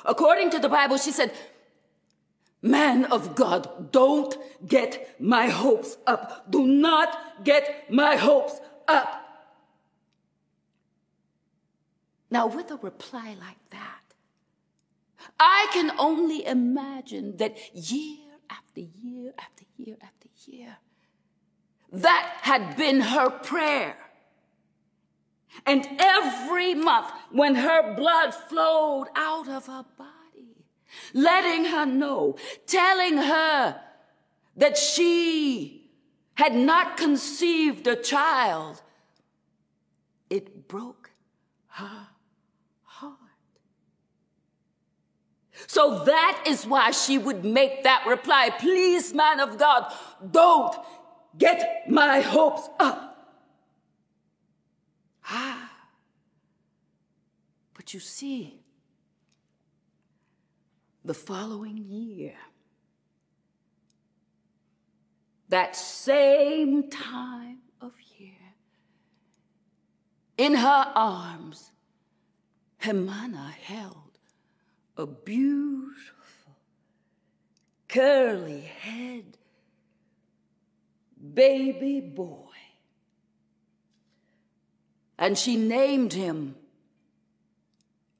According 0.03 0.51
to 0.51 0.59
the 0.59 0.69
Bible, 0.69 0.97
she 0.97 1.11
said, 1.11 1.33
Man 2.61 3.05
of 3.05 3.35
God, 3.35 3.91
don't 3.91 4.37
get 4.67 5.19
my 5.19 5.47
hopes 5.47 5.97
up. 6.05 6.49
Do 6.49 6.67
not 6.67 7.43
get 7.43 7.91
my 7.91 8.15
hopes 8.15 8.59
up. 8.87 9.21
Now, 12.29 12.47
with 12.47 12.71
a 12.71 12.77
reply 12.77 13.35
like 13.39 13.69
that, 13.69 14.01
I 15.39 15.67
can 15.73 15.91
only 15.97 16.45
imagine 16.45 17.37
that 17.37 17.57
year 17.73 18.24
after 18.49 18.81
year 18.81 19.33
after 19.37 19.63
year 19.77 19.97
after 20.01 20.27
year, 20.45 20.77
that 21.91 22.37
had 22.41 22.75
been 22.75 23.01
her 23.01 23.29
prayer. 23.29 23.97
And 25.65 25.87
every 25.99 26.73
month, 26.75 27.11
when 27.31 27.55
her 27.55 27.95
blood 27.95 28.33
flowed 28.33 29.07
out 29.15 29.47
of 29.47 29.67
her 29.67 29.85
body, 29.97 30.65
letting 31.13 31.65
her 31.65 31.85
know, 31.85 32.37
telling 32.67 33.17
her 33.17 33.81
that 34.57 34.77
she 34.77 35.89
had 36.35 36.55
not 36.55 36.97
conceived 36.97 37.87
a 37.87 37.95
child. 37.95 38.81
It 40.29 40.67
broke 40.67 41.11
her 41.67 42.07
So 45.67 46.03
that 46.05 46.43
is 46.47 46.65
why 46.65 46.91
she 46.91 47.17
would 47.17 47.43
make 47.43 47.83
that 47.83 48.05
reply. 48.07 48.51
Please, 48.59 49.13
man 49.13 49.39
of 49.39 49.57
God, 49.57 49.91
don't 50.31 50.75
get 51.37 51.89
my 51.89 52.21
hopes 52.21 52.69
up. 52.79 53.33
Ah. 55.27 55.71
But 57.73 57.93
you 57.93 57.99
see, 57.99 58.61
the 61.03 61.13
following 61.13 61.77
year, 61.77 62.35
that 65.49 65.75
same 65.75 66.89
time 66.89 67.59
of 67.81 67.93
year, 68.17 68.33
in 70.37 70.55
her 70.55 70.91
arms, 70.95 71.71
Hamana 72.81 73.51
held 73.51 74.04
a 74.97 75.05
beautiful, 75.05 76.55
curly 77.87 78.61
head 78.61 79.37
baby 81.33 81.99
boy. 81.99 82.41
And 85.17 85.37
she 85.37 85.55
named 85.55 86.13
him 86.13 86.55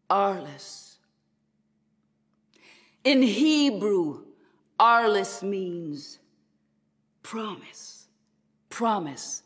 Arlis. 0.09 0.95
In 3.03 3.21
Hebrew, 3.21 4.23
Arlis 4.79 5.43
means 5.43 6.19
promise, 7.21 8.07
promise 8.69 9.43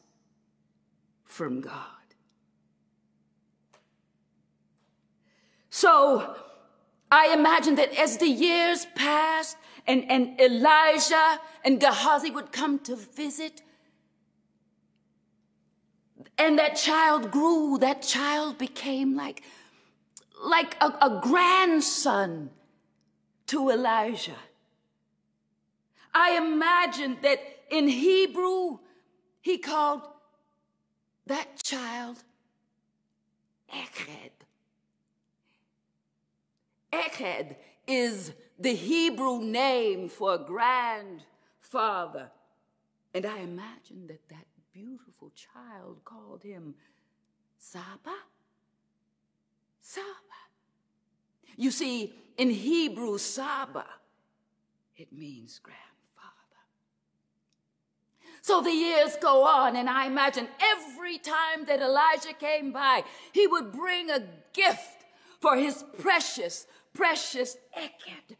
from 1.25 1.61
God. 1.61 1.85
So 5.69 6.35
I 7.11 7.33
imagine 7.33 7.75
that 7.75 7.97
as 7.97 8.17
the 8.17 8.27
years 8.27 8.85
passed 8.95 9.57
and, 9.87 10.09
and 10.09 10.39
Elijah 10.39 11.39
and 11.63 11.79
Gehazi 11.79 12.29
would 12.29 12.51
come 12.51 12.79
to 12.79 12.95
visit, 12.95 13.61
and 16.37 16.59
that 16.59 16.75
child 16.75 17.31
grew, 17.31 17.77
that 17.79 18.01
child 18.01 18.57
became 18.57 19.15
like, 19.15 19.43
like 20.43 20.75
a, 20.81 20.87
a 21.01 21.19
grandson 21.21 22.51
to 23.47 23.69
Elijah. 23.69 24.37
I 26.13 26.37
imagine 26.37 27.17
that 27.23 27.39
in 27.69 27.87
Hebrew, 27.87 28.79
he 29.41 29.57
called 29.57 30.01
that 31.25 31.61
child 31.63 32.23
Echad. 33.73 34.38
Echad 36.91 37.55
is 37.87 38.33
the 38.57 38.73
Hebrew 38.75 39.41
name 39.41 40.09
for 40.09 40.37
grandfather. 40.37 42.31
And 43.13 43.25
I 43.25 43.39
imagine 43.39 44.07
that 44.07 44.27
that 44.29 44.45
beautiful 44.73 45.31
child 45.31 46.01
called 46.05 46.43
him 46.43 46.75
Saba. 47.57 48.15
Saba. 49.81 50.05
You 51.57 51.71
see, 51.71 52.13
in 52.37 52.49
Hebrew, 52.49 53.17
Saba, 53.17 53.85
it 54.95 55.11
means 55.11 55.59
grandfather. 55.59 55.89
So 58.41 58.61
the 58.61 58.71
years 58.71 59.17
go 59.21 59.45
on, 59.45 59.75
and 59.75 59.89
I 59.89 60.05
imagine 60.05 60.47
every 60.61 61.17
time 61.17 61.65
that 61.65 61.81
Elijah 61.81 62.33
came 62.33 62.71
by, 62.71 63.03
he 63.33 63.45
would 63.45 63.71
bring 63.71 64.09
a 64.09 64.23
gift 64.53 65.05
for 65.41 65.55
his 65.55 65.83
precious, 65.99 66.65
precious 66.93 67.57
Echad. 67.77 68.35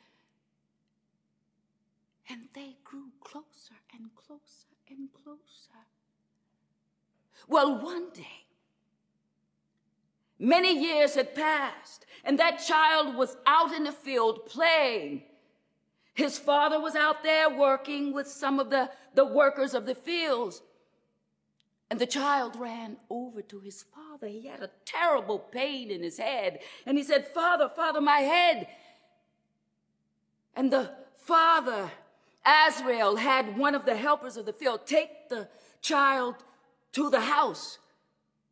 And 2.30 2.42
they 2.54 2.78
grew 2.84 3.12
closer 3.22 3.76
and 3.94 4.10
closer 4.16 4.68
and 4.90 5.10
closer. 5.14 5.40
Well, 7.48 7.82
one 7.84 8.12
day, 8.14 8.46
many 10.38 10.80
years 10.80 11.16
had 11.16 11.34
passed, 11.34 12.06
and 12.24 12.38
that 12.38 12.58
child 12.58 13.16
was 13.16 13.38
out 13.48 13.74
in 13.74 13.84
the 13.86 13.92
field 13.92 14.46
playing. 14.46 15.24
His 16.14 16.38
father 16.38 16.80
was 16.80 16.96
out 16.96 17.24
there 17.24 17.50
working 17.50 18.14
with 18.14 18.28
some 18.28 18.60
of 18.60 18.70
the, 18.70 18.92
the 19.16 19.26
workers 19.26 19.74
of 19.74 19.86
the 19.86 19.96
fields. 19.96 20.62
And 21.90 22.00
the 22.00 22.06
child 22.06 22.56
ran 22.56 22.98
over 23.10 23.42
to 23.42 23.60
his 23.60 23.84
father. 23.84 24.28
He 24.28 24.48
had 24.48 24.62
a 24.62 24.70
terrible 24.86 25.40
pain 25.40 25.90
in 25.90 26.04
his 26.04 26.20
head. 26.20 26.60
And 26.86 26.98
he 26.98 27.04
said, 27.04 27.28
Father, 27.28 27.70
Father, 27.76 28.00
my 28.00 28.20
head. 28.20 28.68
And 30.56 30.72
the 30.72 30.92
father, 31.16 31.90
Azriel, 32.46 33.18
had 33.18 33.58
one 33.58 33.74
of 33.74 33.86
the 33.86 33.96
helpers 33.96 34.38
of 34.38 34.46
the 34.46 34.54
field 34.54 34.86
take 34.86 35.30
the 35.30 35.48
child 35.82 36.36
to 36.92 37.10
the 37.10 37.22
house, 37.22 37.80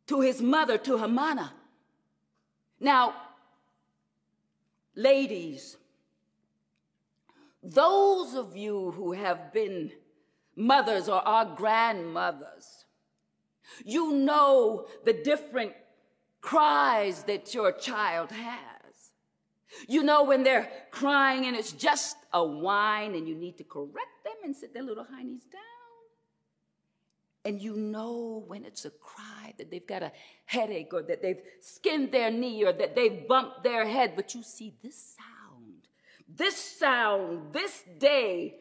to 0.08 0.20
his 0.20 0.42
mother, 0.42 0.78
to 0.78 0.96
Hamana. 0.96 1.50
Now, 2.80 3.14
ladies, 4.94 5.76
those 7.62 8.34
of 8.34 8.56
you 8.56 8.92
who 8.92 9.12
have 9.12 9.52
been 9.52 9.92
mothers 10.56 11.08
or 11.08 11.20
are 11.26 11.44
grandmothers, 11.44 12.77
you 13.84 14.12
know 14.12 14.86
the 15.04 15.12
different 15.12 15.72
cries 16.40 17.24
that 17.24 17.54
your 17.54 17.72
child 17.72 18.30
has. 18.30 19.10
You 19.86 20.02
know 20.02 20.24
when 20.24 20.42
they're 20.42 20.70
crying 20.90 21.46
and 21.46 21.56
it's 21.56 21.72
just 21.72 22.16
a 22.32 22.44
whine 22.44 23.14
and 23.14 23.28
you 23.28 23.34
need 23.34 23.58
to 23.58 23.64
correct 23.64 24.24
them 24.24 24.34
and 24.44 24.56
sit 24.56 24.72
their 24.74 24.82
little 24.82 25.04
heinies 25.04 25.50
down. 25.50 25.62
And 27.44 27.62
you 27.62 27.76
know 27.76 28.44
when 28.46 28.64
it's 28.64 28.84
a 28.84 28.90
cry 28.90 29.54
that 29.58 29.70
they've 29.70 29.86
got 29.86 30.02
a 30.02 30.12
headache 30.44 30.92
or 30.92 31.02
that 31.02 31.22
they've 31.22 31.40
skinned 31.60 32.12
their 32.12 32.30
knee 32.30 32.64
or 32.64 32.72
that 32.72 32.94
they've 32.94 33.26
bumped 33.26 33.62
their 33.62 33.86
head, 33.86 34.14
but 34.16 34.34
you 34.34 34.42
see 34.42 34.74
this 34.82 35.16
sound, 35.16 35.88
this 36.28 36.56
sound, 36.56 37.52
this 37.52 37.84
day. 37.98 38.56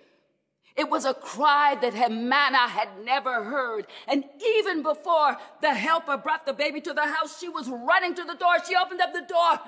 It 0.78 0.90
was 0.92 1.06
a 1.06 1.14
cry 1.16 1.76
that 1.82 1.94
Hamana 1.94 2.70
had 2.70 2.90
never 3.04 3.44
heard. 3.44 3.88
And 4.08 4.24
even 4.60 4.84
before 4.84 5.36
the 5.60 5.74
helper 5.74 6.18
brought 6.18 6.46
the 6.46 6.54
baby 6.54 6.82
to 6.82 6.94
the 6.94 7.08
house, 7.08 7.40
she 7.40 7.50
was 7.50 7.68
running 7.68 8.14
to 8.14 8.24
the 8.24 8.36
door. 8.36 8.54
She 8.68 8.76
opened 8.76 9.02
up 9.02 9.12
the 9.12 9.26
door 9.28 9.60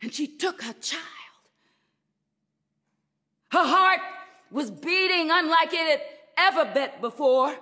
and 0.00 0.14
she 0.14 0.28
took 0.28 0.62
her 0.62 0.74
child. 0.74 1.02
Her 3.50 3.64
heart 3.64 4.00
was 4.50 4.70
beating 4.70 5.30
unlike 5.32 5.72
it 5.72 5.88
had 5.88 6.00
ever 6.38 6.70
beat 6.72 7.00
before 7.00 7.56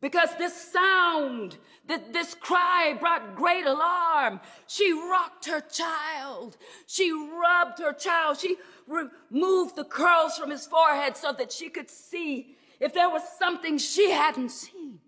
because 0.00 0.30
this 0.36 0.54
sound, 0.72 1.58
this 1.86 2.34
cry 2.34 2.96
brought 2.98 3.36
great 3.36 3.66
alarm. 3.66 4.40
She 4.66 4.92
rocked 4.92 5.46
her 5.46 5.60
child. 5.60 6.56
She 6.86 7.12
rubbed 7.12 7.80
her 7.80 7.92
child. 7.92 8.38
She 8.38 8.56
removed 8.86 9.76
the 9.76 9.84
curls 9.84 10.38
from 10.38 10.50
his 10.50 10.66
forehead 10.66 11.16
so 11.16 11.32
that 11.32 11.52
she 11.52 11.68
could 11.68 11.90
see 11.90 12.56
if 12.78 12.94
there 12.94 13.10
was 13.10 13.22
something 13.38 13.76
she 13.76 14.10
hadn't 14.10 14.50
seen. 14.50 15.00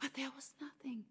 But 0.00 0.14
there 0.14 0.30
was 0.34 0.52
nothing. 0.60 1.04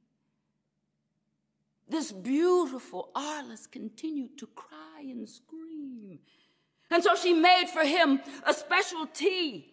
This 1.90 2.12
beautiful 2.14 3.10
Arlis 3.14 3.70
continued 3.70 4.38
to 4.38 4.48
cry 4.48 5.02
and 5.02 5.28
scream. 5.28 6.20
And 6.90 7.04
so 7.04 7.16
she 7.16 7.34
made 7.34 7.66
for 7.68 7.84
him 7.84 8.22
a 8.46 8.54
special 8.54 9.08
tea 9.08 9.73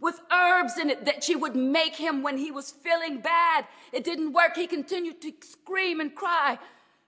with 0.00 0.20
herbs 0.32 0.78
in 0.78 0.90
it 0.90 1.04
that 1.04 1.24
she 1.24 1.34
would 1.34 1.56
make 1.56 1.96
him 1.96 2.22
when 2.22 2.36
he 2.36 2.50
was 2.50 2.70
feeling 2.70 3.20
bad. 3.20 3.66
It 3.92 4.04
didn't 4.04 4.32
work. 4.32 4.56
He 4.56 4.66
continued 4.66 5.20
to 5.22 5.32
scream 5.40 6.00
and 6.00 6.14
cry, 6.14 6.58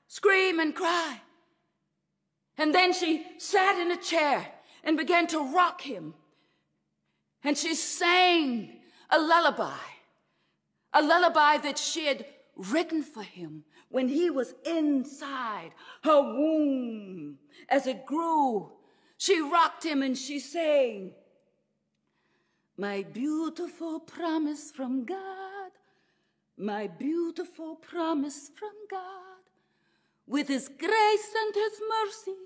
scream 0.07 0.59
and 0.59 0.75
cry. 0.75 1.21
And 2.57 2.75
then 2.75 2.93
she 2.93 3.25
sat 3.39 3.79
in 3.79 3.91
a 3.91 3.97
chair 3.97 4.47
and 4.83 4.97
began 4.97 5.27
to 5.29 5.55
rock 5.55 5.81
him. 5.83 6.15
And 7.45 7.57
she 7.57 7.75
sang 7.75 8.81
a 9.11 9.19
lullaby, 9.19 9.77
a 10.93 11.03
lullaby 11.03 11.59
that 11.59 11.79
she 11.79 12.07
had 12.07 12.27
written 12.57 13.03
for 13.03 13.23
him 13.23 13.65
when 13.91 14.09
he 14.09 14.29
was 14.29 14.55
inside 14.67 15.71
her 16.03 16.21
womb. 16.21 17.39
As 17.69 17.87
it 17.87 18.05
grew, 18.05 18.73
she 19.17 19.41
rocked 19.41 19.85
him 19.85 20.03
and 20.03 20.17
she 20.17 20.41
sang, 20.41 21.13
my 22.79 23.03
beautiful 23.03 23.99
promise 23.99 24.71
from 24.71 25.05
God, 25.05 25.73
my 26.57 26.87
beautiful 26.87 27.75
promise 27.75 28.51
from 28.57 28.71
God. 28.89 29.03
With 30.29 30.47
His 30.47 30.69
grace 30.69 31.35
and 31.45 31.55
His 31.55 31.81
mercy, 32.05 32.37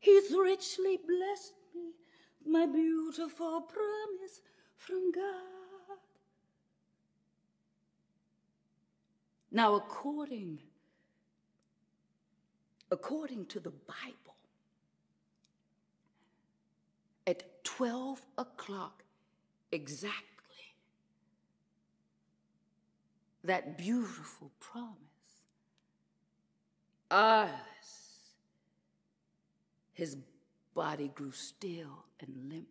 He's 0.00 0.32
richly 0.32 0.96
blessed 0.96 1.54
me. 1.74 1.92
My 2.44 2.66
beautiful 2.66 3.60
promise 3.60 4.40
from 4.76 5.12
God. 5.12 5.98
Now, 9.52 9.76
according, 9.76 10.58
according 12.90 13.46
to 13.46 13.60
the 13.60 13.70
Bible, 13.70 14.34
at 17.26 17.64
12 17.64 18.20
o'clock 18.38 19.04
exactly 19.72 20.24
that 23.44 23.76
beautiful 23.76 24.50
promise. 24.60 24.94
Us. 27.10 28.34
His 29.92 30.16
body 30.74 31.10
grew 31.12 31.32
still 31.32 32.04
and 32.20 32.50
limp. 32.50 32.68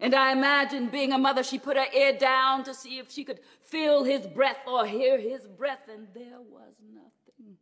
And 0.00 0.14
I 0.14 0.32
imagine 0.32 0.88
being 0.88 1.12
a 1.12 1.18
mother, 1.18 1.42
she 1.42 1.58
put 1.58 1.76
her 1.76 1.86
ear 1.94 2.16
down 2.16 2.64
to 2.64 2.74
see 2.74 2.98
if 2.98 3.10
she 3.10 3.22
could 3.22 3.40
feel 3.60 4.02
his 4.02 4.26
breath 4.26 4.58
or 4.66 4.86
hear 4.86 5.18
his 5.18 5.46
breath, 5.46 5.88
and 5.92 6.08
there 6.14 6.40
was 6.40 6.72
nothing. 6.92 7.56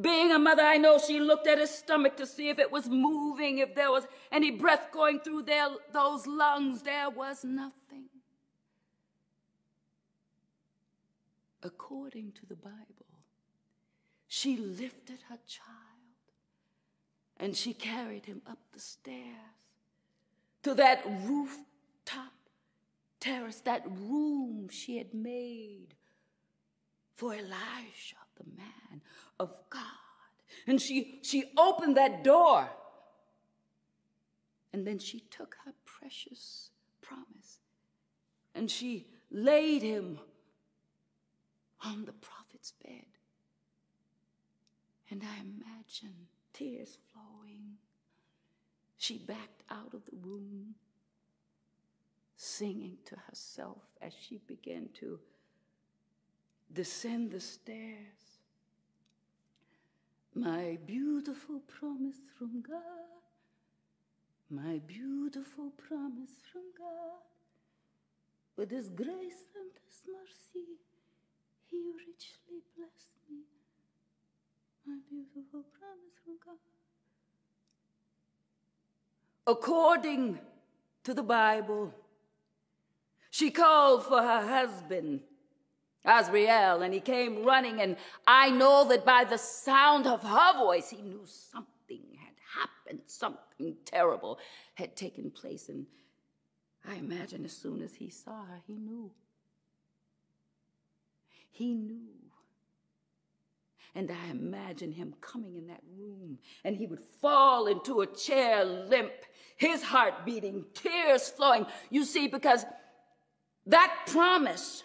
Being 0.00 0.32
a 0.32 0.38
mother, 0.38 0.62
I 0.62 0.76
know 0.76 0.98
she 0.98 1.20
looked 1.20 1.46
at 1.46 1.58
his 1.58 1.70
stomach 1.70 2.16
to 2.16 2.26
see 2.26 2.48
if 2.48 2.58
it 2.58 2.70
was 2.70 2.88
moving, 2.88 3.58
if 3.58 3.74
there 3.74 3.90
was 3.90 4.06
any 4.32 4.50
breath 4.50 4.90
going 4.92 5.20
through 5.20 5.42
their, 5.42 5.68
those 5.92 6.26
lungs. 6.26 6.82
There 6.82 7.10
was 7.10 7.44
nothing. 7.44 8.08
According 11.62 12.32
to 12.32 12.46
the 12.46 12.56
Bible, 12.56 13.06
she 14.28 14.56
lifted 14.56 15.20
her 15.28 15.38
child 15.46 15.94
and 17.38 17.56
she 17.56 17.72
carried 17.72 18.26
him 18.26 18.42
up 18.46 18.58
the 18.72 18.80
stairs 18.80 19.54
to 20.62 20.74
that 20.74 21.04
rooftop 21.24 22.32
terrace, 23.20 23.60
that 23.60 23.86
room 23.86 24.68
she 24.70 24.98
had 24.98 25.14
made 25.14 25.94
for 27.14 27.34
Elijah, 27.34 28.23
the 28.36 28.44
man 28.56 29.00
of 29.38 29.52
God. 29.70 29.82
And 30.66 30.80
she, 30.80 31.20
she 31.22 31.52
opened 31.56 31.96
that 31.96 32.24
door. 32.24 32.68
And 34.72 34.86
then 34.86 34.98
she 34.98 35.20
took 35.20 35.56
her 35.64 35.72
precious 35.84 36.70
promise 37.00 37.60
and 38.54 38.70
she 38.70 39.06
laid 39.30 39.82
him 39.82 40.18
on 41.84 42.04
the 42.04 42.12
prophet's 42.12 42.72
bed. 42.84 43.04
And 45.10 45.22
I 45.22 45.40
imagine 45.40 46.14
tears 46.52 46.98
flowing. 47.12 47.76
She 48.96 49.18
backed 49.18 49.62
out 49.70 49.92
of 49.92 50.04
the 50.06 50.16
room, 50.22 50.74
singing 52.36 52.96
to 53.06 53.16
herself 53.28 53.82
as 54.00 54.12
she 54.18 54.40
began 54.46 54.88
to 55.00 55.18
descend 56.74 57.30
the 57.30 57.40
stairs. 57.40 58.40
My 60.34 60.78
beautiful 60.84 61.60
promise 61.60 62.20
from 62.36 62.60
God, 62.60 63.22
my 64.50 64.80
beautiful 64.86 65.70
promise 65.88 66.32
from 66.52 66.62
God. 66.76 67.22
With 68.56 68.70
his 68.70 68.88
grace 68.88 69.46
and 69.56 69.70
his 69.84 70.02
mercy, 70.06 70.78
he 71.70 71.78
richly 71.96 72.62
blessed 72.76 73.14
me. 73.30 73.42
My 74.86 74.98
beautiful 75.08 75.64
promise 75.78 76.18
from 76.24 76.34
God. 76.44 76.58
According 79.46 80.38
to 81.04 81.14
the 81.14 81.22
Bible, 81.22 81.92
she 83.30 83.50
called 83.50 84.04
for 84.04 84.22
her 84.22 84.46
husband, 84.46 85.20
Azriel, 86.06 86.84
and 86.84 86.92
he 86.92 87.00
came 87.00 87.44
running. 87.44 87.80
And 87.80 87.96
I 88.26 88.50
know 88.50 88.86
that 88.88 89.04
by 89.04 89.24
the 89.24 89.38
sound 89.38 90.06
of 90.06 90.22
her 90.22 90.58
voice, 90.58 90.90
he 90.90 91.02
knew 91.02 91.22
something 91.24 92.02
had 92.18 92.34
happened, 92.60 93.00
something 93.06 93.76
terrible 93.84 94.38
had 94.74 94.96
taken 94.96 95.30
place. 95.30 95.68
And 95.68 95.86
I 96.86 96.96
imagine 96.96 97.44
as 97.44 97.52
soon 97.52 97.82
as 97.82 97.94
he 97.94 98.10
saw 98.10 98.44
her, 98.44 98.60
he 98.66 98.74
knew. 98.74 99.10
He 101.50 101.74
knew. 101.74 102.08
And 103.94 104.10
I 104.10 104.30
imagine 104.30 104.90
him 104.90 105.14
coming 105.20 105.54
in 105.56 105.68
that 105.68 105.82
room, 105.96 106.38
and 106.64 106.76
he 106.76 106.86
would 106.86 107.00
fall 107.00 107.68
into 107.68 108.00
a 108.00 108.06
chair 108.08 108.64
limp, 108.64 109.12
his 109.56 109.84
heart 109.84 110.24
beating, 110.26 110.64
tears 110.74 111.28
flowing. 111.28 111.64
You 111.90 112.04
see, 112.04 112.26
because 112.26 112.64
that 113.66 113.94
promise 114.08 114.82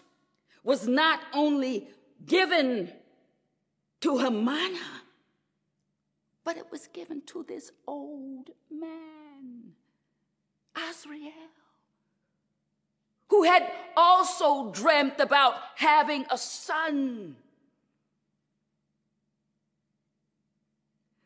was 0.63 0.87
not 0.87 1.19
only 1.33 1.87
given 2.25 2.91
to 4.01 4.11
Hamana, 4.13 5.01
but 6.43 6.57
it 6.57 6.71
was 6.71 6.87
given 6.87 7.21
to 7.27 7.43
this 7.47 7.71
old 7.87 8.49
man, 8.71 9.73
Azriel, 10.75 11.31
who 13.27 13.43
had 13.43 13.71
also 13.95 14.71
dreamt 14.71 15.19
about 15.19 15.53
having 15.75 16.25
a 16.29 16.37
son. 16.37 17.35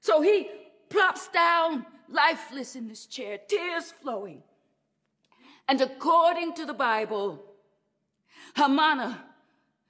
So 0.01 0.21
he 0.21 0.49
plops 0.89 1.29
down 1.29 1.85
lifeless 2.09 2.75
in 2.75 2.87
this 2.87 3.05
chair, 3.05 3.39
tears 3.47 3.91
flowing. 3.91 4.43
And 5.67 5.79
according 5.79 6.53
to 6.55 6.65
the 6.65 6.73
Bible, 6.73 7.41
Hamana 8.55 9.17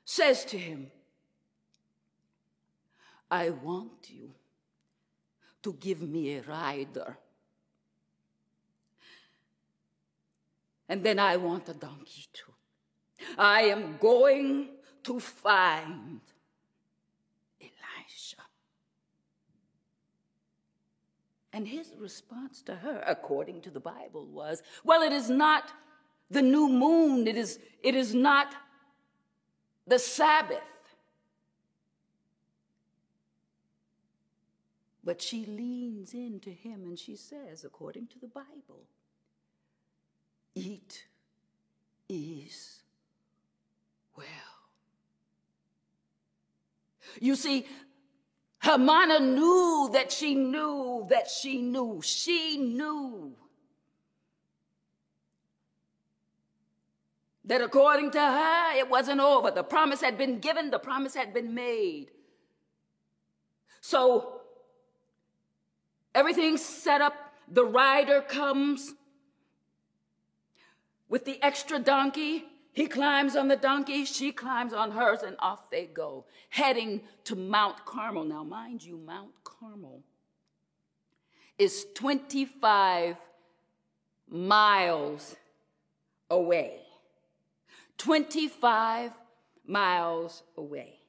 says 0.05 0.45
to 0.45 0.57
him, 0.57 0.91
I 3.29 3.49
want 3.49 4.09
you 4.09 4.31
to 5.63 5.73
give 5.73 6.01
me 6.01 6.35
a 6.35 6.41
rider. 6.43 7.17
And 10.87 11.03
then 11.03 11.19
I 11.19 11.37
want 11.37 11.67
a 11.69 11.73
donkey 11.73 12.27
too. 12.31 12.53
I 13.37 13.63
am 13.63 13.97
going 13.99 14.69
to 15.03 15.19
find 15.19 16.21
Elisha. 17.59 18.43
And 21.51 21.67
his 21.67 21.93
response 21.97 22.61
to 22.63 22.75
her, 22.75 23.03
according 23.07 23.61
to 23.61 23.69
the 23.69 23.79
Bible, 23.79 24.25
was, 24.25 24.61
Well, 24.83 25.01
it 25.01 25.13
is 25.13 25.29
not 25.29 25.71
the 26.29 26.41
new 26.41 26.69
moon, 26.69 27.27
it 27.27 27.37
is, 27.37 27.59
it 27.81 27.95
is 27.95 28.13
not 28.13 28.53
the 29.85 29.99
Sabbath. 29.99 30.59
But 35.03 35.21
she 35.21 35.45
leans 35.45 36.13
into 36.13 36.49
him 36.49 36.83
and 36.85 36.97
she 36.97 37.15
says, 37.15 37.65
according 37.65 38.07
to 38.07 38.19
the 38.19 38.27
Bible, 38.27 38.87
it 40.55 41.03
is 42.07 42.83
well. 44.15 44.25
You 47.19 47.35
see, 47.35 47.65
Hamana 48.63 49.19
knew 49.21 49.89
that 49.91 50.11
she 50.11 50.35
knew 50.35 51.05
that 51.09 51.29
she 51.29 51.61
knew. 51.61 52.01
She 52.01 52.57
knew 52.57 53.35
that 57.45 57.61
according 57.61 58.11
to 58.11 58.19
her, 58.19 58.77
it 58.77 58.89
wasn't 58.89 59.19
over. 59.19 59.51
The 59.51 59.63
promise 59.63 60.01
had 60.01 60.17
been 60.17 60.39
given, 60.39 60.71
the 60.71 60.79
promise 60.79 61.13
had 61.13 61.33
been 61.33 61.53
made. 61.53 62.11
So 63.81 64.41
everything's 66.15 66.63
set 66.63 67.01
up. 67.01 67.15
The 67.49 67.65
rider 67.65 68.21
comes 68.21 68.93
with 71.09 71.25
the 71.25 71.41
extra 71.43 71.79
donkey. 71.79 72.45
He 72.71 72.87
climbs 72.87 73.35
on 73.35 73.49
the 73.49 73.55
donkey, 73.55 74.03
she 74.05 74.31
climbs 74.31 74.73
on 74.73 74.91
hers, 74.91 75.21
and 75.21 75.35
off 75.37 75.69
they 75.69 75.85
go, 75.85 76.25
heading 76.49 77.01
to 77.25 77.35
Mount 77.35 77.85
Carmel. 77.85 78.23
Now, 78.23 78.43
mind 78.43 78.83
you, 78.83 78.97
Mount 78.97 79.31
Carmel 79.43 80.01
is 81.59 81.85
25 81.93 83.17
miles 84.27 85.35
away. 86.31 86.82
25 87.97 89.11
miles 89.65 90.43
away. 90.57 90.99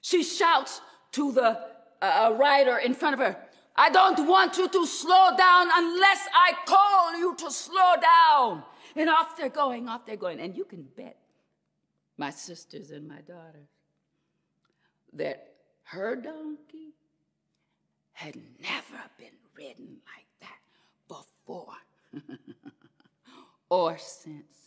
She 0.00 0.22
shouts 0.22 0.80
to 1.12 1.32
the 1.32 1.60
uh, 2.02 2.34
rider 2.36 2.76
in 2.76 2.94
front 2.94 3.14
of 3.14 3.20
her, 3.20 3.36
I 3.76 3.90
don't 3.90 4.26
want 4.26 4.56
you 4.56 4.68
to 4.68 4.86
slow 4.86 5.36
down 5.36 5.68
unless 5.74 6.26
I 6.32 6.52
call 6.64 7.18
you 7.18 7.34
to 7.36 7.50
slow 7.50 7.94
down. 8.00 8.62
And 8.94 9.10
off 9.10 9.36
they're 9.36 9.50
going, 9.50 9.88
off 9.88 10.06
they're 10.06 10.16
going. 10.16 10.40
And 10.40 10.56
you 10.56 10.64
can 10.64 10.86
bet, 10.96 11.18
my 12.16 12.30
sisters 12.30 12.90
and 12.90 13.06
my 13.06 13.20
daughters, 13.20 13.68
that 15.12 15.52
her 15.84 16.16
donkey 16.16 16.94
had 18.12 18.36
never 18.62 19.02
been 19.18 19.36
ridden 19.54 19.98
like 20.14 20.26
that 20.40 20.58
before 21.08 21.74
or 23.68 23.98
since. 23.98 24.65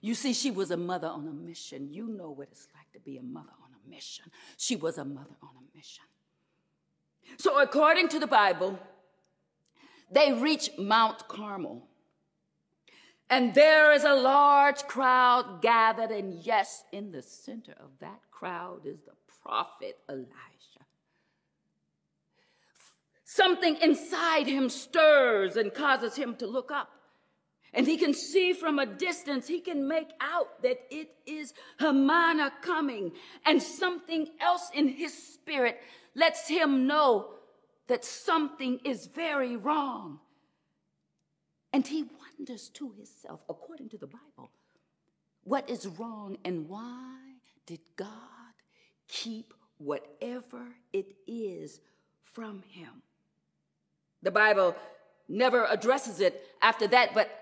You 0.00 0.14
see, 0.14 0.32
she 0.32 0.50
was 0.50 0.70
a 0.70 0.76
mother 0.76 1.08
on 1.08 1.28
a 1.28 1.32
mission. 1.32 1.92
You 1.92 2.08
know 2.08 2.30
what 2.30 2.48
it's 2.50 2.68
like 2.74 2.90
to 2.92 3.00
be 3.00 3.18
a 3.18 3.22
mother 3.22 3.52
on 3.62 3.70
a 3.74 3.90
mission. 3.90 4.24
She 4.56 4.76
was 4.76 4.98
a 4.98 5.04
mother 5.04 5.36
on 5.42 5.50
a 5.50 5.76
mission. 5.76 6.04
So, 7.36 7.60
according 7.60 8.08
to 8.08 8.18
the 8.18 8.26
Bible, 8.26 8.78
they 10.10 10.32
reach 10.32 10.70
Mount 10.78 11.28
Carmel. 11.28 11.86
And 13.28 13.54
there 13.54 13.92
is 13.92 14.02
a 14.02 14.14
large 14.14 14.82
crowd 14.88 15.62
gathered, 15.62 16.10
and 16.10 16.34
yes, 16.34 16.84
in 16.90 17.12
the 17.12 17.22
center 17.22 17.74
of 17.78 17.90
that 18.00 18.20
crowd 18.32 18.86
is 18.86 18.98
the 19.02 19.12
prophet 19.42 19.98
Elijah. 20.08 20.26
Something 23.24 23.76
inside 23.76 24.48
him 24.48 24.68
stirs 24.68 25.56
and 25.56 25.72
causes 25.72 26.16
him 26.16 26.34
to 26.36 26.48
look 26.48 26.72
up. 26.72 26.90
And 27.72 27.86
he 27.86 27.96
can 27.96 28.14
see 28.14 28.52
from 28.52 28.78
a 28.78 28.86
distance, 28.86 29.46
he 29.46 29.60
can 29.60 29.86
make 29.86 30.10
out 30.20 30.62
that 30.62 30.80
it 30.90 31.14
is 31.26 31.54
Hamana 31.78 32.50
coming. 32.62 33.12
And 33.46 33.62
something 33.62 34.28
else 34.40 34.70
in 34.74 34.88
his 34.88 35.14
spirit 35.14 35.80
lets 36.14 36.48
him 36.48 36.86
know 36.86 37.34
that 37.86 38.04
something 38.04 38.80
is 38.84 39.06
very 39.06 39.56
wrong. 39.56 40.18
And 41.72 41.86
he 41.86 42.04
wonders 42.38 42.68
to 42.70 42.92
himself, 42.92 43.40
according 43.48 43.90
to 43.90 43.98
the 43.98 44.08
Bible, 44.08 44.50
what 45.44 45.70
is 45.70 45.86
wrong 45.86 46.36
and 46.44 46.68
why 46.68 47.16
did 47.66 47.80
God 47.96 48.08
keep 49.06 49.54
whatever 49.78 50.74
it 50.92 51.14
is 51.26 51.80
from 52.24 52.62
him? 52.68 53.02
The 54.22 54.30
Bible 54.30 54.74
never 55.28 55.64
addresses 55.64 56.20
it 56.20 56.44
after 56.60 56.88
that, 56.88 57.14
but 57.14 57.39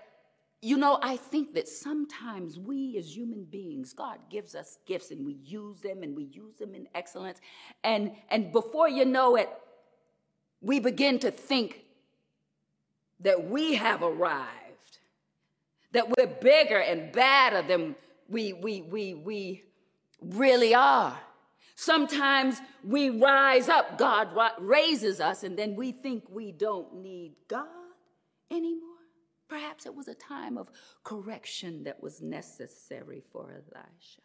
you 0.61 0.77
know, 0.77 0.99
I 1.01 1.15
think 1.15 1.53
that 1.53 1.67
sometimes 1.69 2.59
we 2.59 2.97
as 2.97 3.15
human 3.15 3.45
beings, 3.45 3.93
God 3.93 4.19
gives 4.29 4.55
us 4.55 4.77
gifts 4.85 5.11
and 5.11 5.25
we 5.25 5.37
use 5.45 5.79
them 5.79 6.03
and 6.03 6.15
we 6.15 6.25
use 6.25 6.57
them 6.57 6.75
in 6.75 6.87
excellence. 6.93 7.39
And, 7.83 8.11
and 8.29 8.51
before 8.51 8.89
you 8.89 9.05
know 9.05 9.37
it, 9.37 9.49
we 10.61 10.79
begin 10.81 11.19
to 11.19 11.31
think 11.31 11.85
that 13.21 13.49
we 13.49 13.75
have 13.75 14.03
arrived, 14.03 14.99
that 15.93 16.07
we're 16.09 16.27
bigger 16.27 16.79
and 16.79 17.11
badder 17.13 17.65
than 17.65 17.95
we, 18.27 18.51
we, 18.51 18.81
we, 18.81 19.13
we 19.13 19.63
really 20.21 20.75
are. 20.75 21.17
Sometimes 21.75 22.59
we 22.83 23.09
rise 23.09 23.69
up, 23.69 23.97
God 23.97 24.29
raises 24.59 25.21
us, 25.21 25.43
and 25.43 25.57
then 25.57 25.75
we 25.75 25.93
think 25.93 26.25
we 26.29 26.51
don't 26.51 27.01
need 27.01 27.35
God 27.47 27.67
anymore. 28.51 28.88
Perhaps 29.49 29.87
it 29.87 29.95
was 29.95 30.07
a 30.07 30.13
time 30.13 30.57
of 30.57 30.69
correction 31.03 31.83
that 31.83 32.01
was 32.01 32.21
necessary 32.21 33.23
for 33.31 33.51
Elisha. 33.51 34.21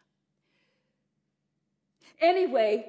Anyway, 2.20 2.86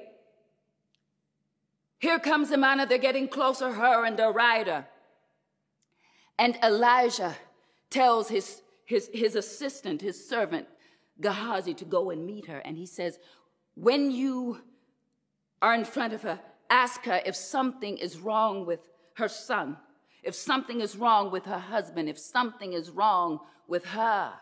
here 1.98 2.18
comes 2.18 2.50
the 2.50 2.56
Hamana. 2.56 2.86
They're 2.86 2.98
getting 2.98 3.26
closer, 3.26 3.72
her 3.72 4.04
and 4.04 4.18
the 4.18 4.28
rider. 4.28 4.86
And 6.38 6.58
Elijah 6.62 7.34
tells 7.88 8.28
his, 8.28 8.62
his, 8.84 9.08
his 9.14 9.34
assistant, 9.34 10.02
his 10.02 10.28
servant, 10.28 10.68
Gehazi, 11.20 11.72
to 11.74 11.86
go 11.86 12.10
and 12.10 12.26
meet 12.26 12.46
her. 12.46 12.58
And 12.58 12.76
he 12.76 12.84
says, 12.84 13.18
When 13.74 14.10
you 14.10 14.60
are 15.62 15.74
in 15.74 15.86
front 15.86 16.12
of 16.12 16.22
her, 16.22 16.38
ask 16.68 17.04
her 17.04 17.22
if 17.24 17.34
something 17.34 17.96
is 17.96 18.18
wrong 18.18 18.66
with 18.66 18.80
her 19.14 19.28
son, 19.28 19.78
if 20.26 20.34
something 20.34 20.80
is 20.80 20.96
wrong 20.96 21.30
with 21.30 21.44
her 21.44 21.58
husband, 21.58 22.08
if 22.08 22.18
something 22.18 22.72
is 22.72 22.90
wrong 22.90 23.38
with 23.68 23.84
her. 23.84 24.32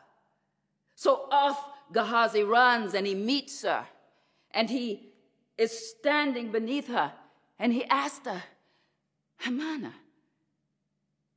So 0.95 1.28
off 1.30 1.62
Gehazi 1.93 2.43
runs 2.43 2.95
and 2.95 3.07
he 3.07 3.14
meets 3.14 3.62
her 3.62 3.87
and 4.51 4.70
he 4.70 5.12
is 5.59 5.91
standing 5.91 6.51
beneath 6.51 6.89
her 6.89 7.12
and 7.59 7.70
he 7.70 7.85
asked 7.85 8.24
her, 8.24 8.43
Hamana, 9.43 9.93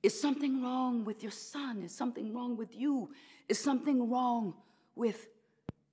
is 0.02 0.20
something 0.20 0.64
wrong 0.64 1.04
with 1.04 1.24
your 1.24 1.34
son? 1.34 1.82
Is 1.84 1.94
something 1.94 2.34
wrong 2.34 2.56
with 2.56 2.74
you? 2.74 3.10
Is 3.50 3.60
something 3.60 4.10
wrong 4.10 4.54
with 4.96 5.28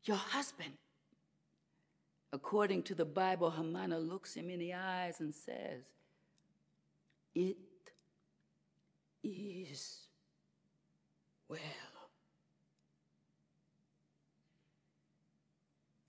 your 0.05 0.17
husband? 0.17 0.75
According 2.33 2.85
to 2.85 2.95
the 2.95 3.05
Bible, 3.05 3.53
Hamana 3.59 3.99
looks 3.99 4.35
him 4.35 4.49
in 4.49 4.61
the 4.61 4.75
eyes 4.75 5.19
and 5.19 5.35
says, 5.35 5.83
It 7.35 7.57
is 9.25 10.07
well. 11.49 11.61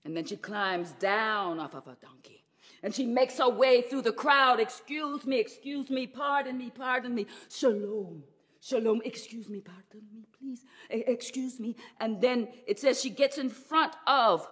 And 0.04 0.16
then 0.16 0.24
she 0.24 0.36
climbs 0.36 0.92
down 0.92 1.58
off 1.58 1.74
of 1.74 1.88
a 1.88 1.96
donkey 2.00 2.44
and 2.82 2.94
she 2.94 3.04
makes 3.04 3.38
her 3.38 3.48
way 3.48 3.82
through 3.82 4.02
the 4.02 4.12
crowd. 4.12 4.60
Excuse 4.60 5.26
me, 5.26 5.40
excuse 5.40 5.90
me, 5.90 6.06
pardon 6.06 6.56
me, 6.56 6.70
pardon 6.70 7.12
me. 7.14 7.26
Shalom, 7.50 8.22
shalom, 8.60 9.02
excuse 9.04 9.48
me, 9.48 9.60
pardon 9.60 10.06
me, 10.14 10.24
please, 10.38 10.64
excuse 10.88 11.58
me. 11.58 11.74
And 11.98 12.20
then 12.20 12.48
it 12.68 12.78
says 12.78 13.00
she 13.00 13.10
gets 13.10 13.38
in 13.38 13.50
front 13.50 13.94
of 14.06 14.48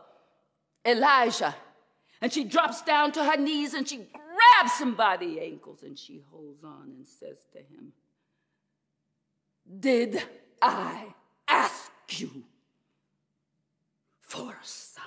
Elijah 0.85 1.55
and 2.21 2.33
she 2.33 2.43
drops 2.43 2.83
down 2.83 3.13
to 3.13 3.23
her 3.23 3.37
knees 3.37 3.75
and 3.75 3.89
she 3.89 3.99
grabs 3.99 4.81
him 4.81 4.97
by 4.97 5.17
the 5.17 5.41
ankles 5.41 5.85
and 5.85 5.97
she 5.97 6.21
holds 6.31 6.65
on 6.65 6.93
and 6.97 7.07
says 7.07 7.39
to 7.53 7.59
him, 7.59 7.93
Did 9.81 10.23
I 10.61 11.07
ask 11.49 11.91
you 12.11 12.45
for 14.21 14.51
a 14.51 14.67
son? 14.67 15.05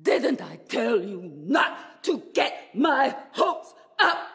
Didn't 0.00 0.40
I 0.40 0.56
tell 0.68 1.00
you 1.00 1.20
not 1.22 2.02
to 2.04 2.22
get 2.32 2.70
my 2.74 3.14
hopes 3.32 3.74
up? 3.98 4.28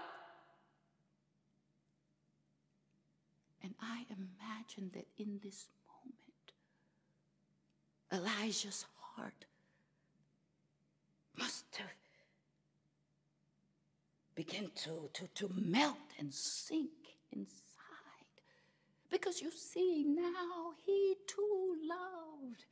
And 3.64 3.74
I 3.82 4.06
imagine 4.10 4.92
that 4.94 5.08
in 5.18 5.40
this 5.44 5.68
moment, 5.88 6.52
Elijah's 8.12 8.86
heart 9.00 9.46
must 11.38 11.66
have 11.78 11.88
begun 14.36 14.70
to, 14.76 15.10
to, 15.14 15.28
to 15.34 15.50
melt 15.56 15.98
and 16.20 16.34
sink 16.34 16.90
inside. 17.36 17.52
Because 19.12 19.42
you 19.42 19.52
see, 19.52 20.04
now 20.08 20.74
he 20.86 21.16
too 21.28 21.76
loved 21.88 22.66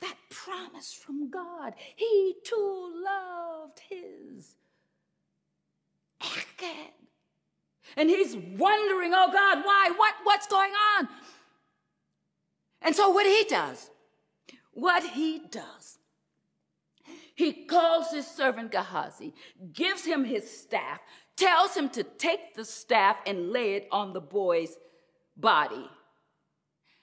that 0.00 0.16
promise 0.30 0.92
from 0.92 1.30
God. 1.30 1.74
He 1.96 2.36
too 2.44 3.02
loved 3.04 3.80
his 3.88 4.54
Echad. 6.22 6.92
And 7.96 8.08
he's 8.08 8.36
wondering, 8.36 9.12
oh 9.14 9.30
God, 9.32 9.64
why? 9.64 9.92
What, 9.96 10.14
what's 10.22 10.46
going 10.46 10.72
on? 10.96 11.08
And 12.82 12.94
so 12.94 13.10
what 13.10 13.26
he 13.26 13.44
does, 13.48 13.90
what 14.72 15.02
he 15.02 15.42
does, 15.50 15.98
he 17.40 17.52
calls 17.52 18.10
his 18.10 18.26
servant 18.26 18.70
Gehazi, 18.70 19.32
gives 19.72 20.04
him 20.04 20.24
his 20.24 20.44
staff, 20.60 21.00
tells 21.36 21.74
him 21.74 21.88
to 21.88 22.02
take 22.02 22.54
the 22.54 22.66
staff 22.66 23.16
and 23.26 23.50
lay 23.50 23.76
it 23.76 23.88
on 23.90 24.12
the 24.12 24.20
boy's 24.20 24.76
body. 25.38 25.88